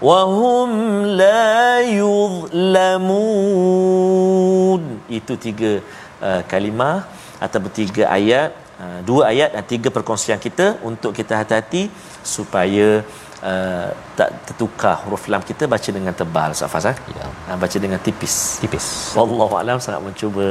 Wa 0.07 0.19
hum 0.37 0.69
la 1.21 1.55
yuzlamun. 1.99 3.21
Itu 5.19 5.33
tiga 5.47 5.71
uh, 6.27 6.41
kalimah 6.53 6.97
atau 7.45 7.59
tiga 7.81 8.03
ayat. 8.19 8.51
Uh, 8.85 8.99
dua 9.09 9.21
ayat 9.33 9.49
dan 9.57 9.63
tiga 9.71 9.89
perkongsian 9.95 10.39
kita 10.43 10.65
untuk 10.89 11.11
kita 11.19 11.33
hati-hati 11.41 11.83
supaya 12.33 12.87
uh, 13.43 13.89
tak 14.17 14.29
tertukar 14.49 14.95
huruf 15.03 15.23
lam 15.31 15.41
kita 15.49 15.63
baca 15.73 15.89
dengan 15.97 16.13
tebal 16.19 16.51
Ustaz 16.57 16.85
eh? 16.91 16.95
ya. 17.17 17.25
Uh, 17.49 17.57
baca 17.63 17.77
dengan 17.85 17.99
tipis. 18.05 18.35
Tipis. 18.61 18.85
Wallahu 19.17 19.55
alam 19.61 19.77
sangat 19.85 20.01
mencuba. 20.07 20.47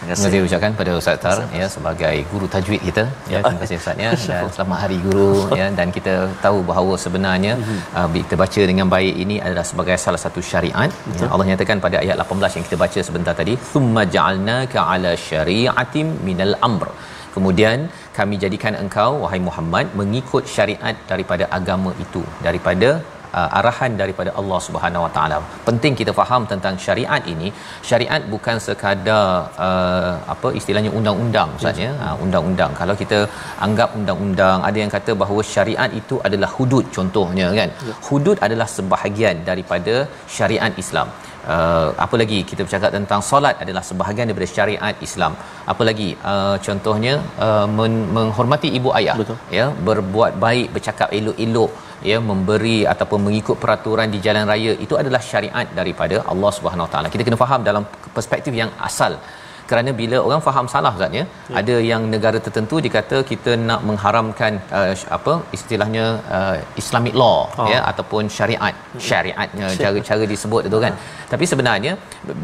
Terima 0.00 0.16
kasih 0.16 0.40
ucapkan 0.48 0.72
pada 0.80 0.92
Ustaz 1.00 1.20
Tar 1.24 1.38
ya 1.60 1.66
sebagai 1.74 2.14
guru 2.32 2.46
tajwid 2.54 2.80
kita. 2.88 3.04
Ya 3.32 3.38
terima 3.44 3.60
kasih 3.62 3.76
Ustaz 3.82 3.96
ya. 4.04 4.10
Dan 4.30 4.48
selamat 4.56 4.78
hari 4.84 4.98
guru 5.06 5.30
ya. 5.60 5.66
Dan 5.78 5.88
kita 5.96 6.14
tahu 6.44 6.58
bahawa 6.70 6.94
sebenarnya 7.04 7.52
mhm. 7.60 7.78
uh, 7.98 8.08
kita 8.16 8.36
baca 8.42 8.60
dengan 8.70 8.88
baik 8.96 9.14
ini 9.24 9.36
adalah 9.46 9.66
sebagai 9.70 9.96
salah 10.06 10.20
satu 10.24 10.40
syariat 10.50 10.90
ya, 11.20 11.28
Allah 11.32 11.46
nyatakan 11.52 11.78
pada 11.86 11.96
ayat 12.04 12.16
18 12.24 12.56
yang 12.56 12.64
kita 12.68 12.78
baca 12.84 13.00
sebentar 13.08 13.34
tadi 13.40 13.54
thumma 13.72 14.04
ja'alnaka 14.16 14.80
ala 14.94 15.12
syari'atim 15.28 16.08
minal 16.28 16.54
amr. 16.68 16.90
Kemudian 17.34 17.78
kami 18.20 18.36
jadikan 18.44 18.76
engkau 18.82 19.10
wahai 19.22 19.40
Muhammad 19.48 19.86
mengikut 20.02 20.44
syariat 20.56 20.96
daripada 21.12 21.46
agama 21.58 21.92
itu 22.04 22.22
daripada 22.46 22.90
uh, 23.38 23.48
arahan 23.58 23.92
daripada 24.00 24.30
Allah 24.40 24.58
Subhanahu 24.66 25.04
Wa 25.06 25.12
Taala. 25.16 25.38
Penting 25.68 25.94
kita 26.00 26.12
faham 26.20 26.42
tentang 26.52 26.74
syariat 26.86 27.22
ini. 27.32 27.48
Syariat 27.90 28.22
bukan 28.34 28.56
sekadar 28.66 29.26
uh, 29.66 30.12
apa 30.34 30.48
istilahnya 30.60 30.92
undang-undang 30.98 31.50
saja, 31.64 31.88
yes. 31.88 32.04
uh, 32.06 32.16
undang-undang. 32.24 32.74
Kalau 32.80 32.96
kita 33.02 33.18
anggap 33.66 33.90
undang-undang, 34.00 34.58
ada 34.70 34.78
yang 34.82 34.92
kata 34.96 35.14
bahawa 35.22 35.44
syariat 35.54 35.90
itu 36.02 36.16
adalah 36.28 36.50
hudud 36.56 36.86
contohnya 36.98 37.48
kan. 37.60 37.70
Yes. 37.88 37.98
Hudud 38.08 38.38
adalah 38.48 38.68
sebahagian 38.76 39.36
daripada 39.50 39.94
syariat 40.38 40.72
Islam. 40.84 41.10
Uh, 41.54 41.88
apa 42.04 42.14
lagi 42.20 42.38
kita 42.48 42.60
bercakap 42.66 42.90
tentang 42.96 43.20
solat 43.28 43.56
adalah 43.64 43.82
sebahagian 43.90 44.26
daripada 44.28 44.48
syariat 44.56 44.96
Islam. 45.06 45.32
Apa 45.72 45.82
lagi 45.88 46.08
uh, 46.32 46.56
contohnya 46.66 47.14
uh, 47.46 47.66
men- 47.78 48.08
menghormati 48.16 48.68
ibu 48.78 48.90
ayah 48.98 49.16
Betul. 49.20 49.38
ya 49.58 49.66
berbuat 49.88 50.34
baik 50.46 50.68
bercakap 50.76 51.08
elok-elok 51.18 51.70
ya 52.10 52.18
memberi 52.30 52.78
ataupun 52.92 53.20
mengikut 53.26 53.56
peraturan 53.62 54.08
di 54.14 54.20
jalan 54.26 54.44
raya 54.52 54.72
itu 54.84 54.96
adalah 55.02 55.20
syariat 55.30 55.66
daripada 55.80 56.18
Allah 56.32 56.50
Subhanahu 56.58 56.86
Wa 56.88 56.92
Taala. 56.94 57.08
Kita 57.14 57.24
kena 57.28 57.40
faham 57.44 57.62
dalam 57.70 57.84
perspektif 58.16 58.52
yang 58.62 58.72
asal 58.88 59.14
kerana 59.70 59.90
bila 60.00 60.16
orang 60.26 60.40
faham 60.46 60.66
salah 60.74 60.92
Ustaz 60.96 61.18
ya, 61.18 61.24
ya. 61.24 61.54
ada 61.60 61.74
yang 61.90 62.02
negara 62.14 62.38
tertentu 62.46 62.78
dikata 62.86 63.18
kita 63.32 63.52
nak 63.68 63.82
mengharamkan 63.88 64.52
uh, 64.78 64.94
apa 65.16 65.34
istilahnya 65.58 66.06
uh, 66.38 66.56
Islamic 66.82 67.14
law 67.22 67.38
oh. 67.62 67.68
ya 67.72 67.80
ataupun 67.90 68.32
syariat 68.38 68.74
hmm. 68.78 69.02
syariatnya 69.10 69.68
cara 69.84 70.00
cara 70.10 70.24
disebut 70.32 70.64
itu 70.70 70.80
kan 70.86 70.94
ha. 70.96 71.28
tapi 71.34 71.44
sebenarnya 71.52 71.94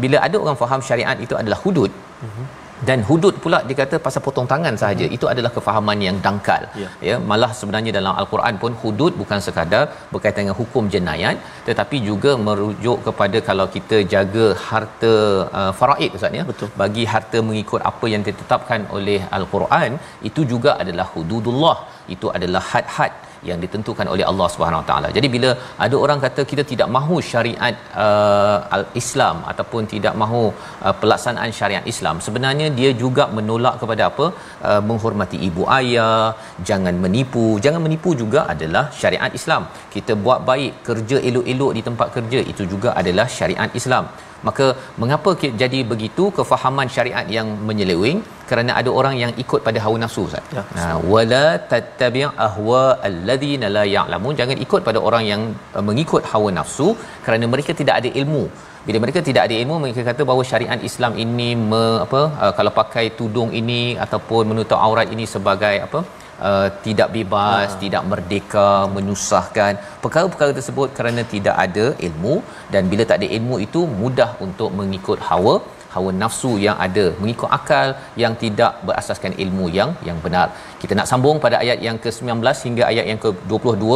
bila 0.04 0.20
ada 0.28 0.36
orang 0.44 0.58
faham 0.62 0.82
syariat 0.90 1.18
itu 1.26 1.36
adalah 1.42 1.60
hudud 1.64 1.92
hmm 2.26 2.46
dan 2.88 3.00
hudud 3.08 3.34
pula 3.44 3.58
dikata 3.70 3.96
pasal 4.06 4.20
potong 4.26 4.48
tangan 4.52 4.74
sahaja 4.82 5.04
hmm. 5.06 5.16
itu 5.16 5.26
adalah 5.32 5.50
kefahaman 5.56 5.98
yang 6.06 6.16
dangkal 6.26 6.62
ya. 6.82 6.88
ya 7.08 7.16
malah 7.30 7.50
sebenarnya 7.60 7.92
dalam 7.98 8.14
al-Quran 8.22 8.54
pun 8.62 8.72
hudud 8.82 9.12
bukan 9.22 9.40
sekadar 9.46 9.84
berkaitan 10.12 10.40
dengan 10.44 10.58
hukum 10.60 10.84
jenayat 10.94 11.38
tetapi 11.68 11.98
juga 12.08 12.32
merujuk 12.46 12.98
kepada 13.08 13.40
kalau 13.48 13.66
kita 13.76 13.98
jaga 14.14 14.46
harta 14.68 15.14
uh, 15.60 15.72
faraid 15.80 16.16
ustaz 16.18 16.38
ya 16.40 16.44
Betul. 16.50 16.70
bagi 16.82 17.06
harta 17.12 17.40
mengikut 17.50 17.82
apa 17.92 18.08
yang 18.14 18.24
ditetapkan 18.28 18.82
oleh 18.98 19.20
al-Quran 19.38 19.92
itu 20.30 20.42
juga 20.52 20.72
adalah 20.84 21.08
hududullah 21.14 21.78
itu 22.16 22.28
adalah 22.36 22.62
had-had 22.72 23.14
yang 23.50 23.58
ditentukan 23.64 24.06
oleh 24.14 24.24
Allah 24.30 24.48
Subhanahu 24.54 24.80
Wa 24.82 24.86
Taala. 24.90 25.08
Jadi 25.16 25.28
bila 25.34 25.50
ada 25.86 25.96
orang 26.04 26.20
kata 26.24 26.42
kita 26.50 26.62
tidak 26.72 26.88
mahu 26.96 27.16
syariat 27.30 27.74
uh, 28.04 28.58
al-Islam 28.76 29.36
ataupun 29.52 29.82
tidak 29.94 30.14
mahu 30.22 30.42
uh, 30.86 30.94
pelaksanaan 31.00 31.50
syariat 31.60 31.86
Islam, 31.94 32.18
sebenarnya 32.26 32.68
dia 32.80 32.92
juga 33.04 33.26
menolak 33.38 33.76
kepada 33.82 34.04
apa? 34.10 34.26
Uh, 34.68 34.80
menghormati 34.88 35.40
ibu 35.48 35.64
ayah, 35.78 36.28
jangan 36.70 36.94
menipu. 37.06 37.46
Jangan 37.66 37.82
menipu 37.86 38.12
juga 38.22 38.42
adalah 38.54 38.84
syariat 39.00 39.32
Islam. 39.40 39.64
Kita 39.96 40.14
buat 40.26 40.40
baik, 40.52 40.72
kerja 40.88 41.18
elok-elok 41.30 41.72
di 41.78 41.84
tempat 41.90 42.08
kerja 42.18 42.40
itu 42.52 42.64
juga 42.74 42.90
adalah 43.02 43.28
syariat 43.38 43.70
Islam 43.82 44.06
maka 44.48 44.66
mengapa 45.02 45.30
jadi 45.62 45.80
begitu 45.92 46.24
kefahaman 46.38 46.88
syariat 46.96 47.26
yang 47.36 47.48
menyeleweng 47.68 48.18
kerana 48.50 48.72
ada 48.80 48.90
orang 49.00 49.14
yang 49.22 49.32
ikut 49.44 49.60
pada 49.66 49.78
hawa 49.84 49.96
nafsu 50.04 50.22
Ustaz. 50.28 50.44
Ya, 50.56 50.62
nah, 50.78 50.96
wala 51.14 51.46
tattabi' 51.72 52.26
ahwa 52.48 52.82
alladhina 53.08 53.68
la 53.76 53.84
ya'lamun 53.96 54.38
jangan 54.40 54.58
ikut 54.66 54.80
pada 54.88 55.00
orang 55.08 55.24
yang 55.32 55.42
uh, 55.76 55.84
mengikut 55.88 56.24
hawa 56.32 56.50
nafsu 56.58 56.88
kerana 57.26 57.46
mereka 57.54 57.74
tidak 57.80 57.96
ada 58.02 58.10
ilmu. 58.22 58.44
Bila 58.86 58.98
mereka 59.04 59.20
tidak 59.28 59.42
ada 59.46 59.54
ilmu 59.62 59.76
mereka 59.84 60.02
kata 60.08 60.22
bahawa 60.28 60.42
syariat 60.50 60.80
Islam 60.88 61.12
ini 61.24 61.48
me, 61.70 61.84
apa 62.04 62.20
uh, 62.42 62.52
kalau 62.58 62.72
pakai 62.80 63.06
tudung 63.18 63.50
ini 63.60 63.82
ataupun 64.04 64.42
menutup 64.52 64.78
aurat 64.88 65.10
ini 65.14 65.26
sebagai 65.34 65.74
apa 65.86 66.00
uh, 66.48 66.68
tidak 66.86 67.08
bebas 67.16 67.68
ha. 67.74 67.78
tidak 67.84 68.02
merdeka 68.10 68.68
menyusahkan 68.96 69.72
perkara-perkara 70.04 70.52
tersebut 70.58 70.90
kerana 70.98 71.24
tidak 71.34 71.56
ada 71.66 71.86
ilmu 72.08 72.36
dan 72.74 72.84
bila 72.92 73.04
tak 73.10 73.18
ada 73.20 73.28
ilmu 73.38 73.58
itu 73.66 73.82
mudah 74.02 74.30
untuk 74.46 74.70
mengikut 74.80 75.20
hawa 75.30 75.56
hawa 75.96 76.10
nafsu 76.22 76.50
yang 76.64 76.76
ada 76.86 77.04
mengikut 77.20 77.50
akal 77.58 77.88
yang 78.22 78.32
tidak 78.42 78.72
berasaskan 78.86 79.32
ilmu 79.44 79.66
yang 79.78 79.90
yang 80.08 80.18
benar. 80.24 80.46
Kita 80.80 80.92
nak 80.98 81.08
sambung 81.10 81.36
pada 81.44 81.56
ayat 81.64 81.78
yang 81.86 81.98
ke-19 82.04 82.52
hingga 82.66 82.84
ayat 82.92 83.06
yang 83.10 83.20
ke-22 83.24 83.86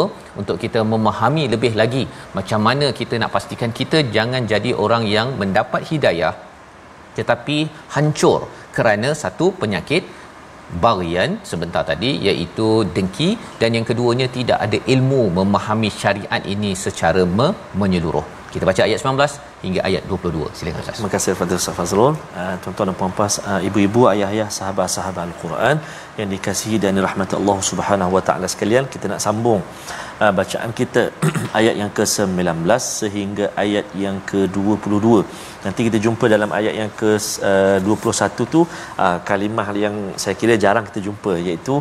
untuk 0.43 0.57
kita 0.65 0.83
memahami 0.93 1.45
lebih 1.55 1.73
lagi 1.81 2.05
macam 2.39 2.63
mana 2.69 2.89
kita 3.01 3.17
nak 3.23 3.33
pastikan 3.37 3.73
kita 3.81 4.01
jangan 4.17 4.45
jadi 4.55 4.73
orang 4.85 5.05
yang 5.17 5.31
mendapat 5.43 5.85
hidayah 5.91 6.35
tetapi 7.19 7.59
hancur 7.95 8.41
kerana 8.77 9.09
satu 9.23 9.47
penyakit 9.63 10.03
barian 10.85 11.31
sebentar 11.51 11.83
tadi 11.91 12.11
iaitu 12.29 12.69
dengki 12.97 13.31
dan 13.61 13.75
yang 13.77 13.87
keduanya 13.91 14.27
tidak 14.39 14.59
ada 14.67 14.79
ilmu 14.95 15.23
memahami 15.39 15.91
syariat 16.03 16.43
ini 16.55 16.73
secara 16.85 17.25
menyeluruh. 17.83 18.27
Kita 18.53 18.65
baca 18.71 18.83
ayat 18.87 18.99
19 19.03 19.50
hingga 19.65 19.81
ayat 19.89 20.03
22. 20.11 20.57
Silakan 20.59 20.81
Ustaz. 20.83 20.97
Terima 20.97 21.11
kasih 21.15 21.31
kepada 21.35 21.55
Ustaz 21.61 21.75
Fazrul. 21.79 22.15
Uh, 22.41 22.55
tuan-tuan 22.63 22.87
dan 22.91 22.97
puan-puan, 23.01 23.31
uh, 23.51 23.61
ibu-ibu, 23.69 24.03
ayah-ayah, 24.13 24.49
sahabat-sahabat 24.59 25.23
Al-Quran 25.31 25.77
yang 26.21 26.29
dikasihi 26.35 26.77
dan 26.85 26.99
dirahmati 26.99 27.35
Allah 27.41 27.59
Subhanahu 27.71 28.17
Wa 28.17 28.23
Taala 28.29 28.47
sekalian, 28.55 28.85
kita 28.95 29.07
nak 29.13 29.21
sambung 29.27 29.61
uh, 30.23 30.33
bacaan 30.39 30.71
kita 30.81 31.03
ayat 31.59 31.75
yang 31.83 31.91
ke-19 31.99 32.81
sehingga 33.01 33.47
ayat 33.65 33.87
yang 34.05 34.19
ke-22. 34.31 35.09
Nanti 35.65 35.81
kita 35.89 35.99
jumpa 36.05 36.25
dalam 36.35 36.51
ayat 36.59 36.75
yang 36.81 36.91
ke-21 37.01 38.39
tu 38.55 38.61
kalimah 39.31 39.67
yang 39.85 39.97
saya 40.23 40.35
kira 40.41 40.55
jarang 40.65 40.85
kita 40.89 41.01
jumpa 41.07 41.33
iaitu 41.47 41.75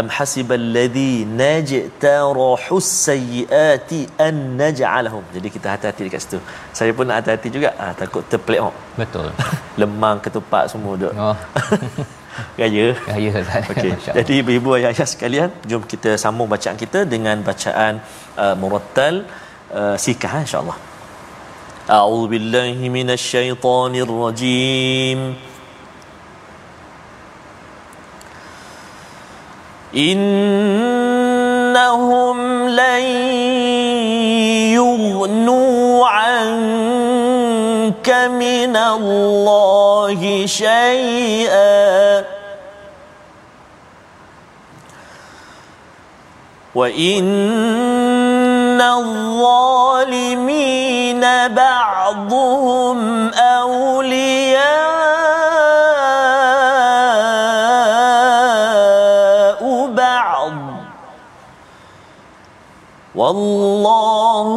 am 0.00 0.06
hasibal 0.16 0.66
ladzi 0.76 1.24
najtarahus 1.40 2.90
sayyiati 3.08 4.00
an 4.26 4.36
naj'alahum. 4.60 5.24
Jadi 5.36 5.48
kita 5.56 5.66
hati-hati 5.74 6.02
dekat 6.08 6.22
situ. 6.24 6.40
Saya 6.78 6.92
pun 6.98 7.08
hati-hati 7.21 7.47
juga 7.53 7.69
uh, 7.77 7.93
takut 7.93 8.23
terpleok. 8.31 8.73
Betul. 8.97 9.29
Lemang 9.77 10.17
ketupat 10.25 10.65
semua 10.73 10.93
duk. 10.97 11.13
Oh. 11.13 11.37
Gaya. 12.57 12.85
Gaya 13.09 13.29
Ustaz. 13.43 13.69
Okey. 13.73 13.91
Jadi 14.17 14.33
ibu-ibu 14.41 14.69
ayah-ayah 14.77 15.07
sekalian, 15.13 15.49
jom 15.69 15.81
kita 15.93 16.17
sambung 16.23 16.49
bacaan 16.49 16.77
kita 16.83 16.99
dengan 17.13 17.37
bacaan 17.49 17.93
uh, 18.43 18.55
murattal 18.61 19.15
uh, 19.69 19.95
sikah 20.05 20.41
insya-Allah. 20.45 20.77
A'udzu 21.85 22.25
billahi 22.33 22.85
minasyaitonir 22.97 24.09
rajim. 24.09 25.21
إنهم 31.67 32.37
لن 32.79 33.05
يغنوا 34.77 35.60
عنك 38.02 38.34
من 38.34 38.74
الله 38.76 40.46
شيئا. 40.46 42.24
وإن 46.74 48.80
الظالمين 48.80 50.40
بعضهم 51.48 53.28
أولياء 53.34 54.62
بعض. 59.86 60.52
والله 63.14 64.48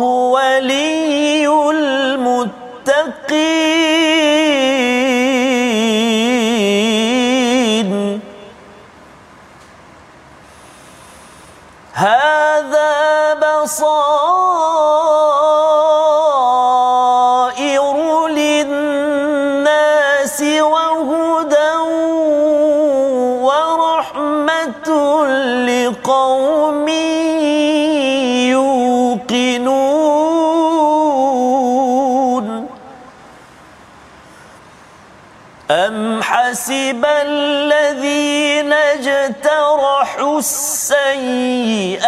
أم 35.87 36.23
حسب 36.23 37.05
الذين 37.05 38.73
اجترحوا 38.73 40.39
السيئات 40.39 42.07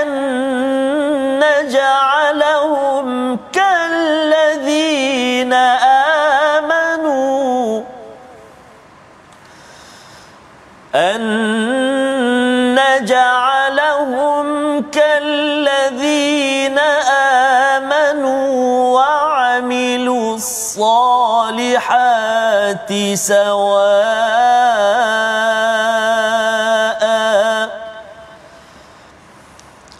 أن 0.00 0.08
نجعلهم 1.38 3.38
كالذين 3.52 5.52
آمنوا 6.62 7.82
أن 10.94 11.20
نجعلهم 12.74 14.46
كالذين 14.90 16.78
آمنوا 17.78 18.46
وعملوا 18.94 20.34
الصالحات 20.34 22.35
سواء 23.14 23.76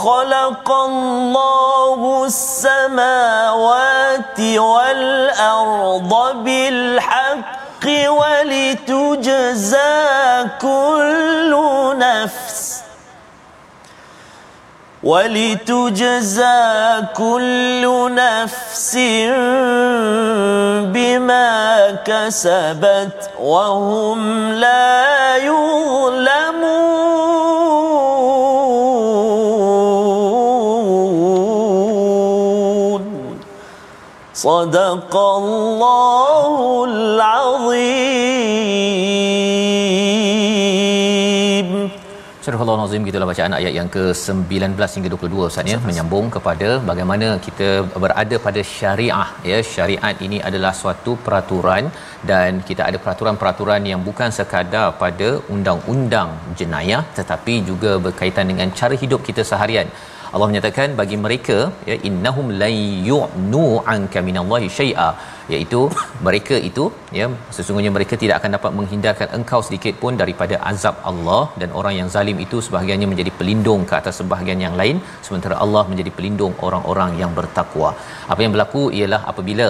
وخلق 0.03 0.71
الله 0.71 2.23
السماوات 2.25 4.39
والأرض 4.39 6.43
بالحق 6.43 7.85
ولتجزى 8.07 9.79
كل 10.61 11.51
نفس 11.97 12.83
ولتجزى 15.03 16.61
كل 17.15 18.11
نفس 18.15 18.95
بما 20.91 21.91
كسبت 22.05 23.29
وهم 23.39 24.51
لا 24.51 25.37
يظلمون 25.37 27.22
صدق 34.42 35.14
الله 35.16 36.84
العظيم 36.90 38.48
Surah 42.48 42.60
Al-Nazim 42.64 43.02
gitulah 43.06 43.26
bacaan 43.30 43.54
ayat 43.56 43.72
yang 43.78 43.88
ke-19 43.94 44.92
hingga 44.96 45.08
22 45.14 45.48
Ustaz 45.48 45.70
ya 45.72 45.78
menyambung 45.88 46.26
kepada 46.36 46.68
bagaimana 46.90 47.26
kita 47.46 47.68
berada 48.04 48.36
pada 48.46 48.60
syariah 48.76 49.28
ya 49.50 49.58
syariat 49.72 50.16
ini 50.26 50.38
adalah 50.48 50.72
suatu 50.80 51.12
peraturan 51.26 51.90
dan 52.30 52.62
kita 52.68 52.82
ada 52.88 52.98
peraturan-peraturan 53.04 53.82
yang 53.90 54.00
bukan 54.08 54.30
sekadar 54.38 54.86
pada 55.02 55.28
undang-undang 55.56 56.30
jenayah 56.60 57.02
tetapi 57.18 57.56
juga 57.70 57.92
berkaitan 58.06 58.48
dengan 58.52 58.70
cara 58.80 58.96
hidup 59.02 59.20
kita 59.28 59.44
seharian 59.50 59.90
Allah 60.33 60.47
menyatakan 60.51 60.89
bagi 60.99 61.17
mereka 61.25 61.57
ya 61.89 61.95
innahum 62.09 62.47
la 62.61 62.69
yu'nu 63.09 63.65
anka 63.95 64.21
minallahi 64.27 64.69
syai'a 64.79 65.09
iaitu 65.53 65.81
mereka 66.27 66.55
itu 66.69 66.83
ya 67.19 67.25
sesungguhnya 67.55 67.91
mereka 67.97 68.15
tidak 68.21 68.35
akan 68.39 68.51
dapat 68.57 68.71
menghindarkan 68.79 69.29
engkau 69.37 69.59
sedikit 69.67 69.95
pun 70.03 70.13
daripada 70.21 70.55
azab 70.71 70.95
Allah 71.11 71.43
dan 71.61 71.71
orang 71.79 71.95
yang 71.99 72.09
zalim 72.15 72.37
itu 72.45 72.59
sebahagiannya 72.67 73.09
menjadi 73.13 73.31
pelindung 73.39 73.81
ke 73.89 73.95
atas 74.01 74.15
sebahagian 74.21 74.61
yang 74.65 74.77
lain 74.81 74.97
sementara 75.27 75.57
Allah 75.65 75.83
menjadi 75.91 76.13
pelindung 76.17 76.53
orang-orang 76.67 77.11
yang 77.21 77.33
bertakwa. 77.39 77.91
Apa 78.31 78.39
yang 78.45 78.53
berlaku 78.55 78.83
ialah 78.99 79.21
apabila 79.31 79.67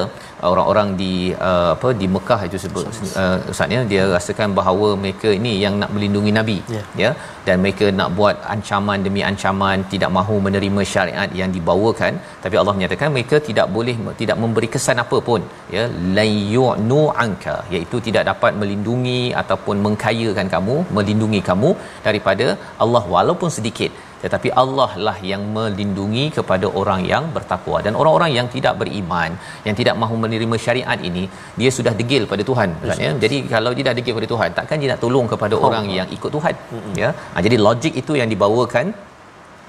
orang-orang 0.51 0.89
di 1.01 1.13
uh, 1.49 1.69
apa 1.75 1.89
di 2.01 2.07
Mekah 2.15 2.39
itu 2.47 2.57
sebut 2.63 2.85
uh, 3.21 3.37
ustaznya 3.51 3.81
dia 3.91 4.03
rasakan 4.15 4.49
bahawa 4.59 4.87
mereka 5.03 5.29
ini 5.39 5.53
yang 5.63 5.75
nak 5.81 5.91
melindungi 5.95 6.31
nabi 6.39 6.57
yeah. 6.75 6.85
ya 7.03 7.11
dan 7.47 7.55
mereka 7.63 7.85
nak 7.99 8.09
buat 8.17 8.35
ancaman 8.53 8.99
demi 9.07 9.21
ancaman 9.29 9.77
tidak 9.93 10.11
mahu 10.17 10.35
menerima 10.47 10.81
syariat 10.93 11.29
yang 11.41 11.49
dibawakan. 11.55 12.13
Tapi 12.43 12.55
Allah 12.61 12.75
menyatakan 12.77 13.09
mereka 13.15 13.37
tidak 13.49 13.67
boleh 13.75 13.95
tidak 14.21 14.37
memberi 14.43 14.69
kesan 14.75 14.99
apa 15.05 15.19
pun 15.29 15.41
ya 15.75 15.83
layu'nu 16.17 17.01
anka 17.25 17.57
iaitu 17.73 17.99
tidak 18.07 18.23
dapat 18.31 18.53
melindungi 18.61 19.21
ataupun 19.41 19.75
mengkayakan 19.85 20.47
kamu 20.55 20.75
melindungi 20.97 21.41
kamu 21.49 21.69
daripada 22.07 22.47
Allah 22.85 23.03
walaupun 23.15 23.51
sedikit. 23.59 23.93
Tetapi 24.23 24.49
Allah 24.61 24.91
lah 25.05 25.15
yang 25.29 25.41
melindungi 25.55 26.25
kepada 26.35 26.67
orang 26.81 27.01
yang 27.11 27.23
bertakwa. 27.35 27.77
Dan 27.85 27.93
orang-orang 28.01 28.31
yang 28.37 28.47
tidak 28.53 28.73
beriman 28.81 29.31
yang 29.65 29.75
tidak 29.79 29.95
mahu 30.01 30.15
menerima 30.23 30.57
syariat 30.65 30.99
ini 31.09 31.23
dia 31.61 31.71
sudah 31.77 31.93
degil 32.01 32.23
pada 32.33 32.43
Tuhan 32.49 32.69
kan 32.89 32.97
ya 33.05 33.11
jadi 33.23 33.37
kalau 33.55 33.71
dia 33.77 33.85
dah 33.89 33.95
degil 33.99 34.15
pada 34.19 34.29
Tuhan 34.33 34.49
takkan 34.59 34.77
dia 34.81 34.89
nak 34.91 35.01
tolong 35.05 35.27
kepada 35.33 35.55
oh. 35.57 35.65
orang 35.69 35.87
yang 35.97 36.07
ikut 36.17 36.31
Tuhan. 36.37 36.53
Mm-hmm. 36.55 36.95
ya. 37.01 37.09
Ha, 37.33 37.43
jadi 37.47 37.57
logik 37.67 37.95
itu 38.03 38.15
yang 38.21 38.31
dibawakan 38.35 38.87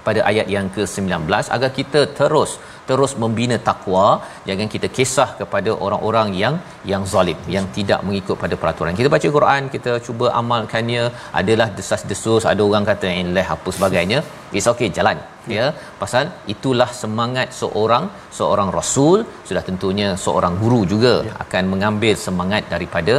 pada 0.07 0.20
ayat 0.30 0.47
yang 0.55 0.66
ke-19. 0.76 1.11
Agar 1.57 1.70
kita 1.78 2.01
terus 2.20 2.53
terus 2.89 3.12
membina 3.22 3.57
takwa 3.68 4.07
jangan 4.49 4.68
kita 4.74 4.89
kisah 4.97 5.28
kepada 5.41 5.70
orang-orang 5.87 6.28
yang 6.43 6.55
yang 6.93 7.03
zalim 7.12 7.39
yang 7.57 7.66
tidak 7.76 8.01
mengikut 8.07 8.37
pada 8.43 8.55
peraturan. 8.62 8.99
Kita 9.01 9.11
baca 9.14 9.28
Quran 9.37 9.62
kita 9.76 9.93
cuba 10.07 10.26
amalkannya. 10.41 11.05
Adalah 11.41 11.68
desas-desus 11.78 12.43
ada 12.53 12.62
orang 12.68 12.85
kata 12.91 13.09
inlah 13.22 13.47
apa 13.57 13.68
sebagainya. 13.76 14.18
It's 14.57 14.68
okay 14.72 14.89
jalan. 14.99 15.18
Ya 15.55 15.64
pasal 16.03 16.24
itulah 16.53 16.89
semangat 17.01 17.49
seorang 17.61 18.05
seorang 18.39 18.68
rasul 18.76 19.16
sudah 19.49 19.62
tentunya 19.68 20.09
seorang 20.24 20.55
guru 20.62 20.80
juga 20.93 21.14
ya. 21.28 21.35
akan 21.45 21.64
mengambil 21.72 22.14
semangat 22.26 22.62
daripada 22.74 23.14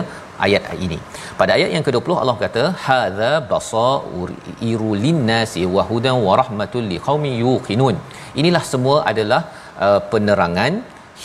ayat 0.46 0.64
ini. 0.86 0.98
Pada 1.40 1.52
ayat 1.58 1.70
yang 1.76 1.86
ke-20 1.88 2.16
Allah 2.22 2.36
kata 2.44 2.64
hadza 2.86 3.32
basairu 3.52 4.90
linnasi 5.06 5.64
wa 5.76 5.84
hudan 5.90 6.18
wa 6.28 6.36
rahmatul 6.42 6.88
liqaumin 6.94 7.36
yuqinun. 7.46 7.98
Inilah 8.42 8.64
semua 8.72 8.98
adalah 9.12 9.42
uh, 9.88 10.00
penerangan, 10.14 10.74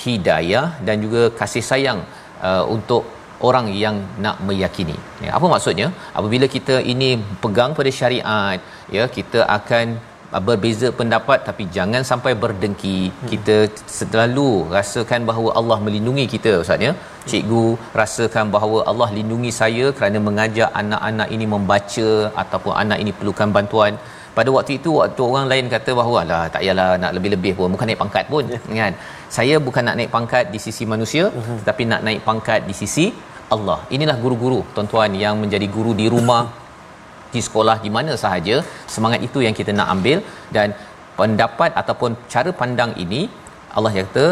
hidayah 0.02 0.66
dan 0.86 0.96
juga 1.04 1.22
kasih 1.40 1.64
sayang 1.70 2.00
uh, 2.48 2.64
untuk 2.74 3.04
orang 3.48 3.66
yang 3.82 3.96
nak 4.24 4.36
meyakini. 4.48 4.96
Ya, 5.24 5.30
apa 5.36 5.46
maksudnya? 5.54 5.88
Apabila 6.18 6.46
kita 6.56 6.76
ini 6.92 7.10
pegang 7.42 7.72
pada 7.78 7.90
syariat, 8.00 8.58
ya, 8.96 9.04
kita 9.16 9.40
akan 9.58 9.86
berbeza 10.46 10.88
pendapat 10.98 11.38
tapi 11.48 11.64
jangan 11.76 12.02
sampai 12.10 12.32
berdengki 12.42 12.98
hmm. 13.10 13.28
kita 13.32 13.56
selalu 13.98 14.50
rasakan 14.76 15.26
bahawa 15.30 15.50
Allah 15.60 15.78
melindungi 15.86 16.24
kita 16.34 16.52
ustaz 16.62 16.86
ya 16.86 16.92
cikgu 17.30 17.64
rasakan 18.00 18.46
bahawa 18.54 18.78
Allah 18.90 19.08
lindungi 19.16 19.52
saya 19.60 19.86
kerana 19.96 20.18
mengajak 20.28 20.70
anak-anak 20.82 21.28
ini 21.36 21.46
membaca 21.54 22.10
ataupun 22.42 22.74
anak 22.82 22.98
ini 23.04 23.12
perlukan 23.18 23.50
bantuan 23.56 23.94
pada 24.36 24.50
waktu 24.56 24.72
itu 24.78 24.90
waktu 25.00 25.22
orang 25.30 25.46
lain 25.52 25.66
kata 25.74 25.90
bahawa 26.00 26.20
lah 26.30 26.44
tak 26.54 26.62
yalah 26.66 26.90
nak 27.02 27.12
lebih-lebih 27.16 27.52
pun 27.58 27.74
bukan 27.74 27.86
naik 27.90 28.00
pangkat 28.02 28.24
pun 28.32 28.44
yeah. 28.54 28.62
kan 28.82 28.94
saya 29.36 29.54
bukan 29.66 29.82
nak 29.88 29.96
naik 29.98 30.10
pangkat 30.16 30.44
di 30.54 30.58
sisi 30.66 30.86
manusia 30.92 31.24
uh-huh. 31.26 31.58
tetapi 31.60 31.82
nak 31.92 32.02
naik 32.06 32.22
pangkat 32.28 32.62
di 32.70 32.76
sisi 32.82 33.06
Allah 33.54 33.78
inilah 33.96 34.16
guru-guru 34.22 34.60
tuan-tuan 34.74 35.12
yang 35.24 35.34
menjadi 35.42 35.66
guru 35.76 35.94
di 36.00 36.06
rumah 36.14 36.42
di 37.34 37.40
sekolah 37.46 37.76
di 37.84 37.90
mana 37.96 38.12
sahaja 38.22 38.56
semangat 38.94 39.20
itu 39.28 39.40
yang 39.46 39.54
kita 39.60 39.74
nak 39.78 39.88
ambil. 39.94 40.18
Dan 40.56 40.68
pendapat 41.20 41.70
ataupun 41.82 42.10
cara 42.32 42.50
pandang 42.60 42.92
ini 43.04 43.22
Allah 43.76 43.92
kata 44.00 44.26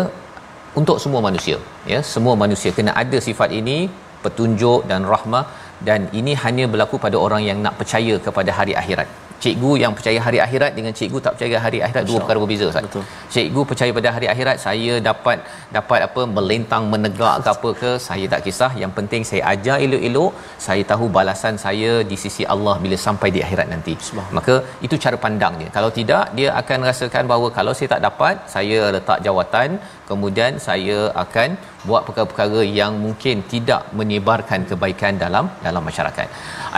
untuk 0.81 0.97
semua 1.03 1.21
manusia 1.27 1.57
ya 1.93 1.99
semua 2.13 2.35
manusia 2.43 2.71
kena 2.77 2.93
ada 3.03 3.19
sifat 3.29 3.51
ini 3.61 3.79
petunjuk 4.25 4.83
dan 4.91 5.03
rahmah. 5.15 5.47
Dan 5.89 6.01
ini 6.21 6.33
hanya 6.43 6.65
berlaku 6.73 6.97
pada 7.07 7.17
orang 7.25 7.43
yang 7.49 7.59
nak 7.65 7.75
percaya 7.81 8.15
kepada 8.27 8.51
hari 8.59 8.73
akhirat 8.81 9.09
cikgu 9.45 9.71
yang 9.83 9.93
percaya 9.99 10.21
hari 10.27 10.39
akhirat 10.47 10.73
dengan 10.79 10.93
cikgu 10.99 11.19
tak 11.25 11.33
percaya 11.37 11.57
hari 11.65 11.79
akhirat 11.87 12.05
dua 12.11 12.19
perkara 12.23 12.39
berbeza 12.43 12.65
Ustaz. 12.71 12.85
Betul. 12.87 13.05
Cikgu 13.35 13.63
percaya 13.71 13.91
pada 13.99 14.11
hari 14.17 14.27
akhirat 14.35 14.57
saya 14.67 14.95
dapat 15.09 15.39
dapat 15.77 16.01
apa 16.09 16.23
melentang 16.37 16.85
menegak 16.93 17.37
ke 17.45 17.51
apa 17.57 17.71
ke 17.83 17.91
saya 18.09 18.27
tak 18.33 18.43
kisah 18.47 18.73
yang 18.83 18.93
penting 18.99 19.23
saya 19.31 19.43
ajar 19.53 19.77
elok-elok 19.87 20.33
saya 20.67 20.85
tahu 20.93 21.07
balasan 21.19 21.55
saya 21.67 21.93
di 22.11 22.19
sisi 22.25 22.45
Allah 22.55 22.77
bila 22.85 22.99
sampai 23.07 23.31
di 23.37 23.43
akhirat 23.47 23.69
nanti. 23.75 23.95
Maka 24.39 24.57
itu 24.89 24.97
cara 25.05 25.19
pandangnya. 25.27 25.69
Kalau 25.77 25.91
tidak 25.99 26.25
dia 26.39 26.49
akan 26.63 26.89
rasakan 26.91 27.25
bahawa 27.33 27.49
kalau 27.59 27.75
saya 27.79 27.91
tak 27.95 28.05
dapat 28.09 28.37
saya 28.57 28.81
letak 28.97 29.21
jawatan 29.29 29.69
kemudian 30.11 30.53
saya 30.67 30.99
akan 31.25 31.49
buat 31.89 32.03
perkara-perkara 32.07 32.61
yang 32.81 32.93
mungkin 33.05 33.45
tidak 33.53 33.83
menyebarkan 34.01 34.61
kebaikan 34.71 35.15
dalam 35.25 35.47
dalam 35.67 35.83
masyarakat. 35.89 36.27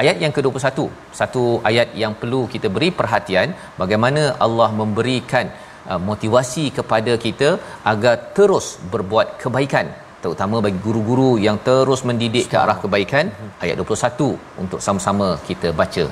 Ayat 0.02 0.16
yang 0.24 0.34
ke-21, 0.36 0.86
satu 1.20 1.44
ayat 1.70 1.90
yang 2.02 2.14
perlu 2.20 2.42
kita 2.54 2.70
beri 2.76 2.90
perhatian 3.00 3.50
bagaimana 3.82 4.22
Allah 4.46 4.70
memberikan 4.82 5.48
uh, 5.90 6.00
motivasi 6.10 6.64
kepada 6.78 7.14
kita 7.26 7.50
agar 7.92 8.16
terus 8.38 8.68
berbuat 8.94 9.28
kebaikan 9.44 9.88
terutama 10.22 10.56
bagi 10.64 10.80
guru-guru 10.86 11.30
yang 11.44 11.58
terus 11.68 12.00
mendidik 12.08 12.46
ke 12.52 12.56
arah 12.62 12.78
kebaikan. 12.82 13.26
Ayat 13.64 13.76
21 13.82 14.60
untuk 14.62 14.80
sama-sama 14.86 15.28
kita 15.48 15.70
baca 15.80 16.04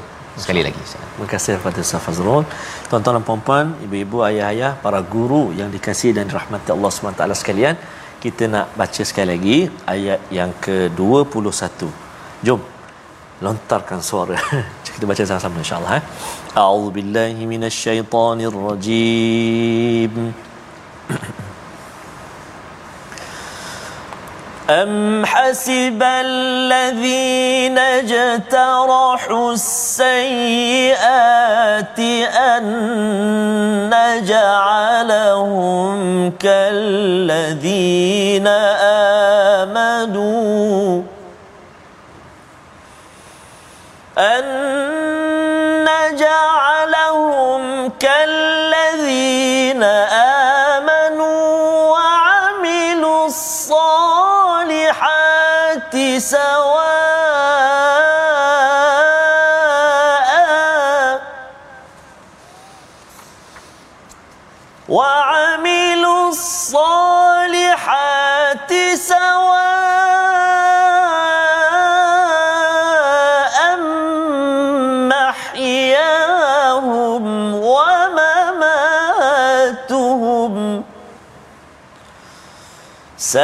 sekali 0.45 0.61
lagi. 0.67 0.79
Terima 0.79 1.29
kasih 1.35 1.51
kepada 1.59 1.79
Ustaz 1.87 2.03
Fazrul. 2.07 2.45
Tuan-tuan 2.89 3.15
dan 3.19 3.25
puan-puan, 3.29 3.67
ibu-ibu, 3.85 4.19
ayah-ayah, 4.29 4.73
para 4.85 5.01
guru 5.15 5.43
yang 5.61 5.69
dikasihi 5.75 6.13
dan 6.19 6.25
dirahmati 6.31 6.69
Allah 6.77 6.91
SWT 6.91 7.23
sekalian, 7.43 7.75
kita 8.25 8.43
nak 8.55 8.67
baca 8.81 9.03
sekali 9.11 9.29
lagi 9.35 9.59
ayat 9.95 10.21
yang 10.39 10.51
ke-21. 10.65 11.81
Jom 12.47 12.61
lontarkan 13.45 14.01
suara. 14.03 14.37
kita 14.95 15.05
baca 15.11 15.23
sama-sama 15.23 15.57
insya-Allah 15.63 15.93
eh. 15.99 16.05
A'udzubillahi 16.63 17.43
minasyaitonirrajim. 17.53 20.13
أم 24.71 25.27
حسب 25.27 26.03
الذين 26.03 27.79
اجترحوا 27.79 29.53
السيئات 29.53 30.99
أن 32.37 32.65
نجعلهم 34.21 35.19
كالذين 36.31 37.67
آمنوا 39.67 41.03
أن 44.19 44.78
ساء 83.28 83.44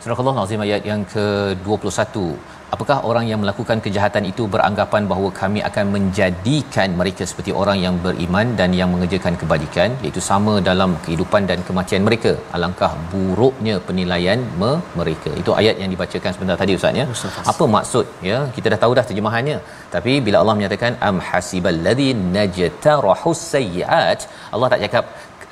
Surah 0.00 0.16
Allah 0.16 0.48
Azim 0.48 0.56
ayat 0.64 0.80
yang 0.80 1.04
ke-21 1.04 2.32
apakah 2.75 2.97
orang 3.09 3.25
yang 3.31 3.39
melakukan 3.43 3.77
kejahatan 3.85 4.23
itu 4.31 4.43
beranggapan 4.53 5.03
bahawa 5.11 5.29
kami 5.41 5.59
akan 5.69 5.85
menjadikan 5.95 6.89
mereka 6.99 7.23
seperti 7.31 7.51
orang 7.61 7.77
yang 7.85 7.95
beriman 8.05 8.47
dan 8.59 8.69
yang 8.79 8.89
mengerjakan 8.93 9.35
kebajikan 9.41 9.89
iaitu 10.05 10.21
sama 10.29 10.53
dalam 10.69 10.91
kehidupan 11.05 11.43
dan 11.51 11.59
kematian 11.67 12.03
mereka? 12.07 12.31
Alangkah 12.57 12.91
buruknya 13.13 13.75
penilaian 13.87 14.41
me- 14.61 14.81
mereka? 14.99 15.31
Itu 15.41 15.53
ayat 15.61 15.75
yang 15.83 15.91
dibacakan 15.95 16.31
sebentar 16.37 16.57
tadi 16.61 16.77
ustaz 16.79 17.01
ya. 17.01 17.05
Apa 17.53 17.65
maksud 17.77 18.05
ya? 18.29 18.39
Kita 18.57 18.67
dah 18.73 18.79
tahu 18.83 18.93
dah 18.99 19.05
terjemahannya. 19.09 19.57
Tapi 19.95 20.13
bila 20.27 20.37
Allah 20.41 20.55
menyatakan 20.59 20.93
am 21.09 21.17
hasibal 21.29 21.79
ladzi 21.87 22.09
najtarahus 22.37 23.43
sayyiat 23.53 24.21
Allah 24.55 24.67
tak 24.73 24.81
cakap 24.85 25.05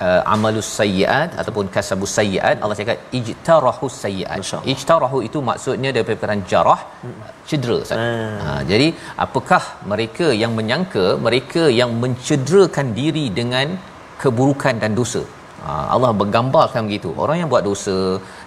uh, 0.05 0.33
amalus 0.33 0.69
sayyiat 0.79 1.29
ataupun 1.41 1.67
kasabus 1.75 2.13
sayyiat 2.19 2.57
Allah 2.63 2.77
cakap 2.79 2.97
ijtarahu 3.19 3.87
sayyiat 4.01 4.51
ijtarahu 4.73 5.19
itu 5.27 5.39
maksudnya 5.49 5.91
daripada 5.95 6.17
perkataan 6.19 6.43
jarah 6.51 6.79
cedera 7.49 7.77
Ustaz. 7.83 7.97
Hmm. 7.99 8.35
Ha, 8.43 8.49
jadi 8.71 8.87
apakah 9.25 9.63
mereka 9.91 10.27
yang 10.41 10.53
menyangka 10.59 11.05
mereka 11.27 11.63
yang 11.79 11.91
mencederakan 12.03 12.89
diri 12.99 13.25
dengan 13.39 13.67
keburukan 14.23 14.75
dan 14.83 14.93
dosa 14.99 15.23
Allah 15.93 16.11
bergambarkan 16.21 16.81
begitu. 16.87 17.09
Orang 17.23 17.37
yang 17.41 17.49
buat 17.53 17.63
dosa, 17.67 17.97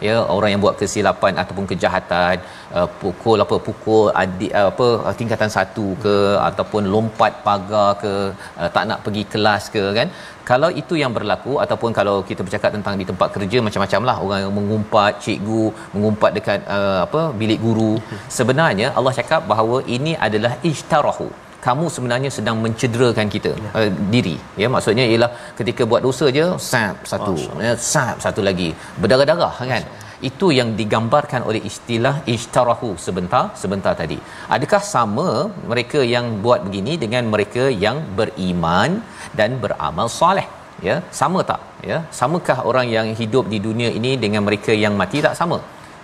ya, 0.06 0.14
orang 0.36 0.50
yang 0.52 0.62
buat 0.64 0.76
kesilapan 0.80 1.32
ataupun 1.42 1.64
kejahatan, 1.70 2.36
uh, 2.78 2.88
pukul 3.02 3.38
apa 3.44 3.56
pukul 3.66 4.06
adik 4.22 4.52
uh, 4.60 4.68
apa 4.72 4.88
uh, 5.06 5.14
tingkatan 5.20 5.50
satu 5.56 5.86
ke 6.04 6.16
ataupun 6.48 6.84
lompat 6.94 7.32
pagar 7.46 7.88
ke, 8.02 8.14
uh, 8.60 8.68
tak 8.76 8.84
nak 8.90 9.00
pergi 9.06 9.24
kelas 9.34 9.64
ke 9.76 9.84
kan. 9.98 10.10
Kalau 10.50 10.70
itu 10.80 10.94
yang 11.02 11.12
berlaku 11.16 11.54
ataupun 11.64 11.90
kalau 11.98 12.16
kita 12.28 12.44
bercakap 12.46 12.70
tentang 12.76 12.94
di 13.00 13.06
tempat 13.10 13.28
kerja 13.36 13.58
macam-macam 13.68 14.00
lah 14.08 14.16
orang 14.26 14.40
yang 14.44 14.54
mengumpat 14.58 15.12
cikgu, 15.24 15.64
mengumpat 15.94 16.30
dekat 16.38 16.60
uh, 16.76 17.00
apa 17.06 17.22
bilik 17.40 17.60
guru. 17.66 17.92
Sebenarnya 18.38 18.90
Allah 18.98 19.14
cakap 19.20 19.42
bahawa 19.52 19.78
ini 19.96 20.14
adalah 20.28 20.54
ijtarahu 20.70 21.28
kamu 21.66 21.84
sebenarnya 21.94 22.30
sedang 22.38 22.56
mencederakan 22.64 23.28
kita 23.34 23.52
ya. 23.64 23.70
uh, 23.78 23.90
diri. 24.14 24.36
Ya 24.62 24.68
maksudnya 24.74 25.04
ialah 25.12 25.30
ketika 25.58 25.82
buat 25.90 26.02
dosa 26.06 26.26
je 26.38 26.46
sap 26.70 26.98
satu. 27.12 27.34
Ya 27.66 27.72
sap 27.92 28.18
satu 28.24 28.42
lagi. 28.48 28.68
Berdarah-darah 29.02 29.54
kan? 29.72 29.84
Itu 30.28 30.46
yang 30.58 30.68
digambarkan 30.80 31.40
oleh 31.48 31.60
istilah 31.70 32.14
ijtarahu 32.34 32.90
sebentar 33.06 33.44
sebentar 33.62 33.92
tadi. 34.02 34.18
Adakah 34.56 34.82
sama 34.94 35.28
mereka 35.70 36.00
yang 36.14 36.26
buat 36.44 36.60
begini 36.66 36.94
dengan 37.04 37.24
mereka 37.34 37.64
yang 37.84 37.98
beriman 38.18 38.92
dan 39.38 39.58
beramal 39.64 40.08
soleh? 40.20 40.46
Ya 40.86 40.96
sama 41.20 41.40
tak? 41.50 41.60
Ya 41.90 41.98
samakah 42.18 42.58
orang 42.70 42.86
yang 42.96 43.08
hidup 43.20 43.44
di 43.52 43.58
dunia 43.66 43.90
ini 43.98 44.12
dengan 44.24 44.42
mereka 44.48 44.72
yang 44.84 44.94
mati? 45.02 45.20
Tak 45.26 45.36
sama. 45.40 45.58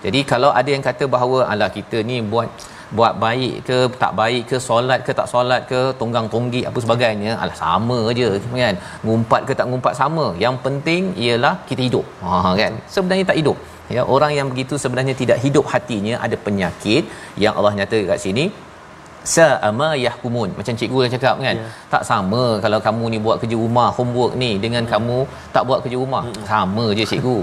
Jadi 0.05 0.21
kalau 0.31 0.51
ada 0.61 0.71
yang 0.75 0.85
kata 0.89 1.05
bahawa 1.15 1.39
ala 1.53 1.67
kita 1.79 1.99
ni 2.11 2.17
buat 2.33 2.49
buat 2.99 3.15
baik 3.25 3.55
ke 3.69 3.77
tak 4.03 4.13
baik 4.21 4.43
ke 4.51 4.57
solat 4.69 5.01
ke 5.07 5.13
tak 5.21 5.29
solat 5.33 5.63
ke 5.71 5.81
tunggang 6.01 6.27
tonggik 6.35 6.65
apa 6.71 6.79
sebagainya. 6.85 7.33
Alah 7.43 7.57
sama 7.65 7.99
aje 8.13 8.27
kan? 8.63 8.77
Ngumpat 9.07 9.43
ke 9.49 9.53
tak 9.61 9.67
ngumpat 9.71 9.95
sama. 10.01 10.27
Yang 10.45 10.57
penting 10.67 11.03
ialah 11.27 11.55
kita 11.69 11.83
hidup. 11.89 12.07
Ha 12.25 12.53
kan? 12.63 12.75
Sebenarnya 12.97 13.27
tak 13.31 13.39
hidup. 13.43 13.59
Ya 13.95 14.03
orang 14.15 14.33
yang 14.39 14.49
begitu 14.53 14.75
sebenarnya 14.85 15.15
tidak 15.23 15.39
hidup 15.45 15.65
hatinya. 15.73 16.15
Ada 16.27 16.37
penyakit 16.47 17.05
yang 17.45 17.55
Allah 17.59 17.73
nyata 17.81 18.01
kat 18.11 18.21
sini 18.27 18.47
sa'ama 19.35 19.89
yahkumun 20.05 20.51
macam 20.59 20.75
cikgu 20.81 20.99
dah 21.05 21.11
cakap 21.15 21.37
kan 21.47 21.57
yeah. 21.61 21.73
tak 21.93 22.03
sama 22.11 22.45
kalau 22.65 22.79
kamu 22.87 23.05
ni 23.15 23.19
buat 23.27 23.37
kerja 23.43 23.57
rumah 23.65 23.89
homework 23.99 24.33
ni 24.43 24.51
dengan 24.65 24.85
mm. 24.85 24.91
kamu 24.93 25.19
tak 25.55 25.65
buat 25.69 25.79
kerja 25.85 25.99
rumah 26.05 26.25
mm. 26.29 26.45
sama 26.53 26.87
je 26.99 27.05
cikgu 27.13 27.39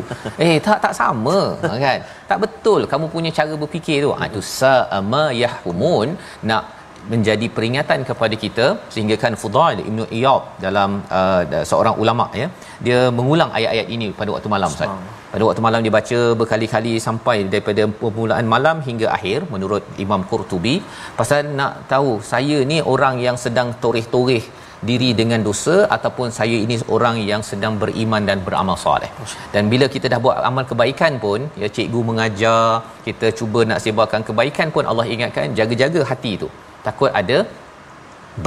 eh 0.47 0.55
tak 0.67 0.79
tak 0.85 0.93
sama 1.01 1.37
kan 1.85 1.99
tak 2.31 2.39
betul 2.43 2.81
kamu 2.93 3.07
punya 3.15 3.31
cara 3.39 3.53
berfikir 3.61 3.99
tu 4.05 4.11
mm. 4.15 4.27
itu 4.29 4.41
sa'ama 4.59 5.23
yahkumun 5.43 6.09
nak 6.51 6.65
menjadi 7.11 7.47
peringatan 7.55 7.99
kepada 8.09 8.35
kita 8.43 8.65
sehingga 8.93 9.15
kan 9.23 9.33
Fudail 9.41 9.79
Ibnu 9.89 10.03
Iyad 10.17 10.43
dalam 10.65 10.89
uh, 11.19 11.63
seorang 11.71 11.95
ulama 12.03 12.25
ya 12.41 12.47
dia 12.85 12.99
mengulang 13.19 13.49
ayat-ayat 13.57 13.87
ini 13.95 14.09
pada 14.19 14.29
waktu 14.35 14.51
malam 14.55 14.69
Ustaz 14.75 14.91
pada 15.33 15.43
waktu 15.47 15.63
malam 15.67 15.81
dia 15.85 15.93
baca 15.97 16.19
berkali-kali 16.39 16.93
sampai 17.07 17.37
daripada 17.53 17.83
permulaan 18.01 18.47
malam 18.55 18.77
hingga 18.87 19.07
akhir 19.17 19.39
menurut 19.53 19.83
Imam 20.05 20.23
Qurtubi 20.31 20.75
pasal 21.19 21.51
nak 21.59 21.73
tahu 21.91 22.13
saya 22.31 22.57
ni 22.71 22.79
orang 22.93 23.17
yang 23.27 23.37
sedang 23.45 23.69
toreh-toreh 23.83 24.43
diri 24.87 25.09
dengan 25.19 25.41
dosa 25.47 25.75
ataupun 25.95 26.27
saya 26.39 26.57
ini 26.65 26.75
orang 26.95 27.15
yang 27.29 27.41
sedang 27.49 27.73
beriman 27.81 28.23
dan 28.29 28.37
beramal 28.45 28.77
soleh. 28.83 29.11
Dan 29.53 29.63
bila 29.73 29.85
kita 29.95 30.07
dah 30.13 30.19
buat 30.25 30.37
amal 30.49 30.65
kebaikan 30.71 31.13
pun, 31.25 31.39
ya 31.61 31.67
cikgu 31.77 32.01
mengajar, 32.09 32.67
kita 33.07 33.29
cuba 33.39 33.61
nak 33.69 33.81
sebarkan 33.85 34.23
kebaikan 34.29 34.69
pun 34.75 34.85
Allah 34.91 35.07
ingatkan 35.15 35.55
jaga-jaga 35.59 36.03
hati 36.11 36.31
itu. 36.39 36.49
Takut 36.87 37.11
ada 37.21 37.37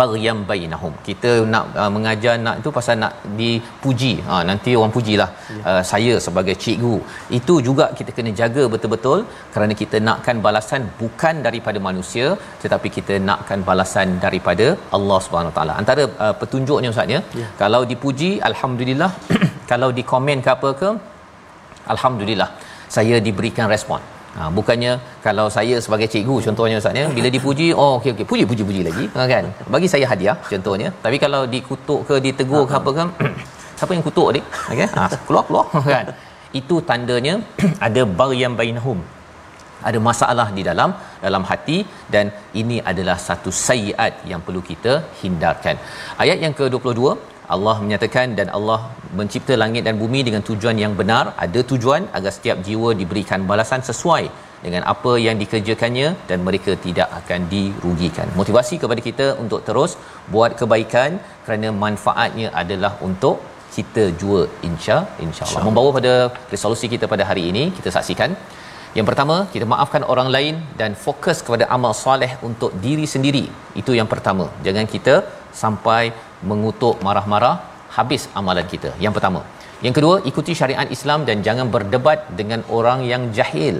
baghyan 0.00 0.38
bainahum. 0.50 0.94
Kita 1.08 1.32
nak 1.52 1.64
uh, 1.82 1.90
mengajar 1.96 2.34
nak 2.46 2.56
itu 2.60 2.70
pasal 2.78 2.96
nak 3.04 3.14
dipuji. 3.40 4.12
Ha 4.28 4.40
nanti 4.50 4.72
orang 4.80 4.94
pujilah 4.96 5.30
ya. 5.56 5.62
uh, 5.68 5.82
saya 5.92 6.14
sebagai 6.26 6.56
cikgu 6.64 6.96
itu 7.38 7.56
juga 7.68 7.86
kita 8.00 8.10
kena 8.16 8.32
jaga 8.40 8.64
betul-betul 8.74 9.20
kerana 9.54 9.76
kita 9.82 9.98
nakkan 10.08 10.38
balasan 10.46 10.82
bukan 11.00 11.36
daripada 11.46 11.78
manusia 11.88 12.26
tetapi 12.64 12.90
kita 12.98 13.16
nakkan 13.30 13.60
balasan 13.70 14.08
daripada 14.26 14.68
Allah 14.98 15.20
Subhanahu 15.26 15.56
taala. 15.58 15.74
Antara 15.82 16.04
uh, 16.24 16.34
petunjuknya 16.42 16.90
ustaz 16.94 17.16
ya 17.16 17.22
kalau 17.62 17.82
dipuji 17.94 18.32
alhamdulillah. 18.50 19.12
Kalau 19.70 19.88
dikomen 19.98 20.38
ke 20.44 20.50
apa 20.52 20.70
ke 20.80 20.88
alhamdulillah 21.92 22.48
saya 22.96 23.16
diberikan 23.26 23.66
respon 23.74 24.00
Ha, 24.36 24.48
bukannya 24.56 24.92
kalau 25.26 25.46
saya 25.56 25.76
sebagai 25.84 26.08
cikgu 26.12 26.36
contohnya 26.46 26.76
ustaz 26.80 27.00
ya 27.00 27.06
bila 27.16 27.28
dipuji 27.36 27.66
oh 27.82 27.90
okey 27.98 28.10
okey 28.14 28.26
puji 28.30 28.44
puji 28.50 28.62
puji 28.68 28.82
lagi. 28.88 29.04
Ha, 29.16 29.26
kan? 29.32 29.44
Bagi 29.74 29.88
saya 29.94 30.06
hadiah 30.12 30.36
contohnya. 30.52 30.88
Tapi 31.04 31.16
kalau 31.24 31.42
dikutuk 31.54 32.00
ke 32.08 32.14
ditegur 32.26 32.64
ke 32.70 32.74
apa 32.80 32.90
kan 32.98 33.08
siapa 33.78 33.92
yang 33.96 34.04
kutuk 34.08 34.26
adik? 34.32 34.44
Okey? 34.72 34.88
Ha, 34.98 35.08
keluar 35.26 35.44
keluar 35.48 35.66
kan? 35.94 36.06
Itu 36.60 36.78
tandanya 36.90 37.34
ada 37.88 38.04
baryam 38.20 38.54
bainahum. 38.60 39.00
Ada 39.88 39.98
masalah 40.08 40.48
di 40.56 40.62
dalam 40.70 40.90
dalam 41.24 41.44
hati 41.50 41.78
dan 42.14 42.26
ini 42.60 42.76
adalah 42.90 43.16
satu 43.28 43.50
sayiat 43.66 44.22
yang 44.30 44.40
perlu 44.46 44.62
kita 44.70 44.92
hindarkan. 45.20 45.76
Ayat 46.22 46.38
yang 46.44 46.54
ke-22 46.58 47.00
Allah 47.54 47.76
menyatakan 47.84 48.38
dan 48.38 48.48
Allah 48.56 48.80
mencipta 49.18 49.54
langit 49.62 49.82
dan 49.86 49.96
bumi 50.02 50.20
dengan 50.28 50.42
tujuan 50.48 50.76
yang 50.84 50.94
benar. 51.00 51.24
Ada 51.44 51.60
tujuan 51.70 52.02
agar 52.18 52.32
setiap 52.36 52.58
jiwa 52.66 52.90
diberikan 53.00 53.42
balasan 53.50 53.82
sesuai 53.90 54.24
dengan 54.64 54.82
apa 54.92 55.12
yang 55.26 55.36
dikerjakannya 55.42 56.08
dan 56.30 56.38
mereka 56.48 56.72
tidak 56.86 57.08
akan 57.20 57.40
dirugikan. 57.54 58.28
Motivasi 58.40 58.74
kepada 58.82 59.00
kita 59.08 59.26
untuk 59.44 59.62
terus 59.68 59.94
buat 60.34 60.54
kebaikan 60.60 61.18
kerana 61.46 61.70
manfaatnya 61.84 62.48
adalah 62.62 62.92
untuk 63.08 63.38
kita 63.76 64.04
jua 64.20 64.40
insya 64.68 64.96
insyaallah. 65.26 65.64
Membawa 65.68 65.90
pada 65.98 66.14
resolusi 66.54 66.86
kita 66.94 67.06
pada 67.14 67.26
hari 67.30 67.44
ini 67.52 67.64
kita 67.78 67.90
saksikan. 67.96 68.32
Yang 68.96 69.06
pertama 69.08 69.36
kita 69.52 69.66
maafkan 69.72 70.02
orang 70.12 70.28
lain 70.34 70.54
dan 70.80 70.92
fokus 71.04 71.38
kepada 71.44 71.64
amal 71.76 71.92
soleh 72.04 72.32
untuk 72.48 72.72
diri 72.86 73.06
sendiri. 73.14 73.44
Itu 73.80 73.92
yang 73.98 74.08
pertama. 74.12 74.46
Jangan 74.66 74.86
kita 74.94 75.14
sampai 75.62 76.12
mengutuk 76.50 76.96
marah-marah 77.06 77.54
habis 77.96 78.22
amalan 78.40 78.66
kita 78.74 78.90
yang 79.04 79.14
pertama 79.16 79.40
yang 79.86 79.94
kedua 79.96 80.14
ikuti 80.30 80.52
syariat 80.60 80.88
Islam 80.96 81.20
dan 81.28 81.36
jangan 81.46 81.66
berdebat 81.74 82.20
dengan 82.40 82.60
orang 82.78 83.00
yang 83.12 83.22
jahil 83.38 83.76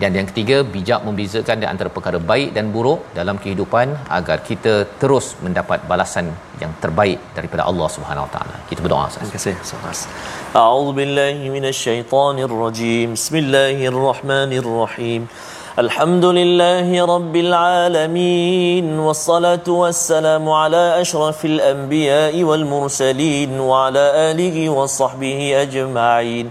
dan 0.00 0.10
yang 0.16 0.26
ketiga 0.30 0.56
bijak 0.74 1.00
membezakan 1.06 1.56
di 1.62 1.66
antara 1.72 1.90
perkara 1.96 2.18
baik 2.30 2.48
dan 2.56 2.64
buruk 2.74 3.00
dalam 3.18 3.36
kehidupan 3.42 3.86
agar 4.18 4.38
kita 4.48 4.74
terus 5.00 5.26
mendapat 5.44 5.78
balasan 5.90 6.26
yang 6.62 6.72
terbaik 6.84 7.18
daripada 7.36 7.62
Allah 7.70 7.88
Subhanahu 7.96 8.26
Wa 8.26 8.32
Taala. 8.34 8.56
Kita 8.70 8.80
berdoa. 8.84 9.04
Terima 9.12 9.32
kasih. 9.36 9.54
A'udzu 10.64 10.92
billahi. 11.00 11.44
Bismillahirrahmanirrahim. 13.16 15.20
الحمد 15.79 16.25
لله 16.25 17.05
رب 17.05 17.35
العالمين 17.35 18.99
والصلاة 18.99 19.67
والسلام 19.67 20.49
على 20.49 21.01
أشرف 21.01 21.45
الأنبياء 21.45 22.43
والمرسلين 22.43 23.59
وعلى 23.59 24.03
آله 24.31 24.69
وصحبه 24.69 25.61
أجمعين 25.61 26.49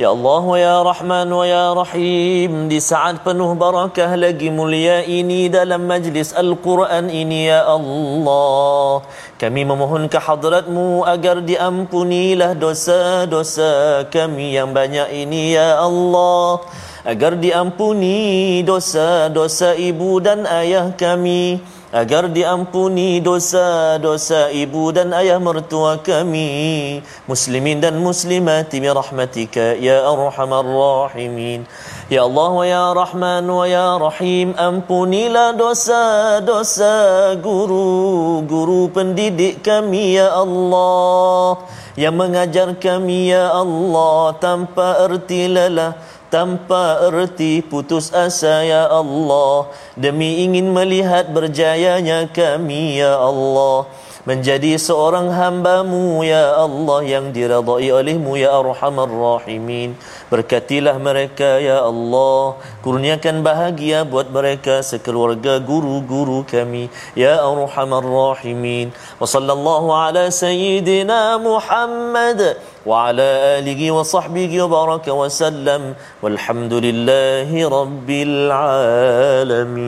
Ya 0.00 0.08
Allah 0.08 0.44
ya 0.56 0.76
Rahman 0.80 1.28
wa 1.28 1.44
ya 1.44 1.76
Rahim 1.76 2.72
Di 2.72 2.80
saat 2.80 3.20
penuh 3.20 3.52
barakah 3.52 4.16
lagi 4.16 4.48
mulia 4.48 5.04
ini 5.04 5.52
Dalam 5.52 5.84
majlis 5.84 6.32
Al-Quran 6.32 7.12
ini 7.12 7.52
ya 7.52 7.68
Allah 7.68 9.04
Kami 9.36 9.68
memohon 9.68 10.08
ke 10.08 10.16
hadratmu 10.16 11.04
Agar 11.04 11.44
diampunilah 11.44 12.56
dosa-dosa 12.56 14.08
kami 14.08 14.56
yang 14.56 14.72
banyak 14.72 15.12
ini 15.12 15.60
ya 15.60 15.76
Allah 15.84 16.64
Agar 17.07 17.39
diampuni 17.39 18.59
dosa-dosa 18.67 19.79
ibu 19.79 20.19
dan 20.19 20.43
ayah 20.43 20.91
kami. 20.91 21.63
Agar 21.87 22.27
diampuni 22.27 23.23
dosa-dosa 23.23 24.51
ibu 24.51 24.91
dan 24.91 25.15
ayah 25.15 25.39
mertua 25.39 26.03
kami. 26.03 26.99
Muslimin 27.23 27.79
dan 27.79 27.95
muslimat 28.03 28.67
bi 28.67 28.91
rahmatika 28.91 29.79
ya 29.79 30.03
arhamar 30.03 30.67
rahimin. 30.67 31.63
Ya 32.11 32.27
Allah 32.27 32.51
wa 32.51 32.67
ya 32.67 32.91
Rahman 32.91 33.47
wa 33.47 33.63
ya 33.63 33.95
Rahim 33.95 34.51
ampunilah 34.59 35.55
dosa-dosa 35.55 36.91
guru-guru 37.39 38.91
pendidik 38.91 39.63
kami 39.63 40.19
ya 40.19 40.35
Allah. 40.35 41.71
Yang 41.95 42.15
mengajar 42.19 42.69
kami 42.75 43.31
ya 43.31 43.47
Allah 43.47 44.35
tanpa 44.43 45.07
erti 45.07 45.47
lelah 45.47 45.95
tanpa 46.27 47.09
erti 47.09 47.59
putus 47.63 48.11
asa 48.15 48.63
ya 48.63 48.87
Allah. 48.87 49.71
Demi 49.97 50.43
ingin 50.47 50.71
melihat 50.71 51.31
berjayanya 51.31 52.29
kami 52.31 52.99
ya 52.99 53.15
Allah 53.19 53.87
menjadi 54.26 54.78
seorang 54.78 55.28
hambamu 55.34 56.22
ya 56.22 56.54
Allah 56.64 57.00
yang 57.02 57.26
diradai 57.36 57.90
olehmu 57.90 58.38
ya 58.38 58.50
arhamar 58.54 59.10
rahimin 59.10 59.98
berkatilah 60.30 60.96
mereka 61.02 61.58
ya 61.58 61.82
Allah 61.90 62.54
kurniakan 62.86 63.42
bahagia 63.42 64.06
buat 64.06 64.30
mereka 64.30 64.82
sekeluarga 64.86 65.58
guru-guru 65.58 66.46
kami 66.46 66.86
ya 67.18 67.42
arhamar 67.42 68.06
rahimin 68.06 68.94
wa 69.18 69.26
sallallahu 69.26 69.90
ala 69.90 70.30
sayyidina 70.30 71.38
Muhammad 71.42 72.58
وعلى 72.82 73.28
آله 73.62 73.90
وصحبه 73.94 74.62
وبارك 74.62 75.06
وسلم 75.08 75.94
والحمد 76.22 76.72
لله 76.86 77.68
رب 77.78 78.10
العالمين 78.28 79.86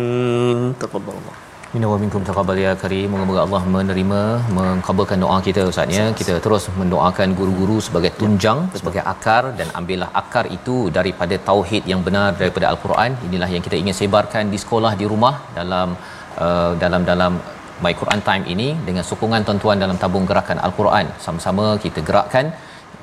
تفضل 0.78 1.14
الله 1.18 1.34
Minna 1.71 1.87
wa 1.89 1.97
minkum 2.01 2.21
taqabbal 2.27 2.59
ya 2.61 2.71
karim. 2.81 3.07
Moga-moga 3.13 3.41
Allah 3.45 3.59
menerima 3.73 4.21
mengkabulkan 4.57 5.17
doa 5.23 5.35
kita 5.47 5.61
Ustaz 5.71 5.91
ya. 5.97 6.05
Kita 6.19 6.33
terus 6.45 6.63
mendoakan 6.79 7.35
guru-guru 7.39 7.75
sebagai 7.87 8.11
tunjang, 8.19 8.59
ya, 8.71 8.77
sebagai 8.81 9.01
akar 9.11 9.43
dan 9.59 9.67
ambillah 9.79 10.09
akar 10.21 10.43
itu 10.57 10.75
daripada 10.95 11.37
tauhid 11.49 11.83
yang 11.91 12.01
benar 12.07 12.29
daripada 12.39 12.65
al-Quran. 12.71 13.11
Inilah 13.27 13.49
yang 13.55 13.63
kita 13.67 13.77
ingin 13.81 13.95
sebarkan 13.99 14.49
di 14.53 14.59
sekolah, 14.63 14.93
di 15.01 15.05
rumah 15.11 15.35
dalam 15.59 15.93
uh, 16.45 16.71
dalam 16.85 17.03
dalam 17.11 17.37
My 17.83 17.93
Quran 18.01 18.23
Time 18.29 18.45
ini 18.53 18.67
dengan 18.87 19.05
sokongan 19.11 19.45
tuan-tuan 19.49 19.77
dalam 19.85 19.99
tabung 20.05 20.25
gerakan 20.31 20.57
Al-Quran. 20.69 21.05
Sama-sama 21.27 21.67
kita 21.85 22.01
gerakkan 22.09 22.47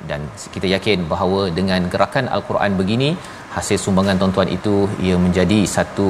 dan 0.09 0.21
kita 0.55 0.67
yakin 0.75 1.07
bahawa 1.13 1.41
dengan 1.61 1.87
gerakan 1.93 2.27
al-Quran 2.35 2.71
begini 2.81 3.09
hasil 3.55 3.79
sumbangan 3.85 4.19
tuan-tuan 4.21 4.51
itu 4.57 4.75
ia 5.07 5.15
menjadi 5.25 5.59
satu 5.77 6.09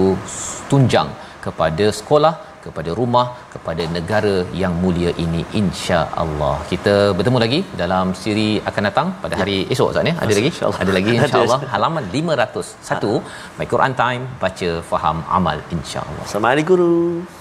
tunjang 0.73 1.09
kepada 1.45 1.85
sekolah 2.01 2.33
kepada 2.67 2.91
rumah 2.99 3.25
kepada 3.55 3.83
negara 3.97 4.35
yang 4.61 4.73
mulia 4.83 5.11
ini 5.25 5.41
insya-Allah. 5.61 6.55
Kita 6.73 6.95
bertemu 7.17 7.39
lagi 7.45 7.59
dalam 7.83 8.13
siri 8.23 8.49
akan 8.71 8.83
datang 8.89 9.09
pada 9.23 9.35
hari 9.41 9.57
ya. 9.63 9.71
esok 9.75 9.89
Ustaz 9.93 10.09
ya. 10.11 10.15
Ada 10.25 10.33
lagi? 10.39 10.49
Insya-Allah. 10.53 10.81
Ada 10.83 10.93
lagi 10.97 11.11
insya-Allah 11.21 11.59
halaman 11.73 12.05
501 12.19 13.57
My 13.59 13.67
Quran 13.73 13.95
Time 14.03 14.23
baca 14.45 14.69
faham 14.91 15.19
amal 15.39 15.59
insya-Allah. 15.77 16.23
Assalamualaikum 16.29 16.71
guru. 16.73 17.36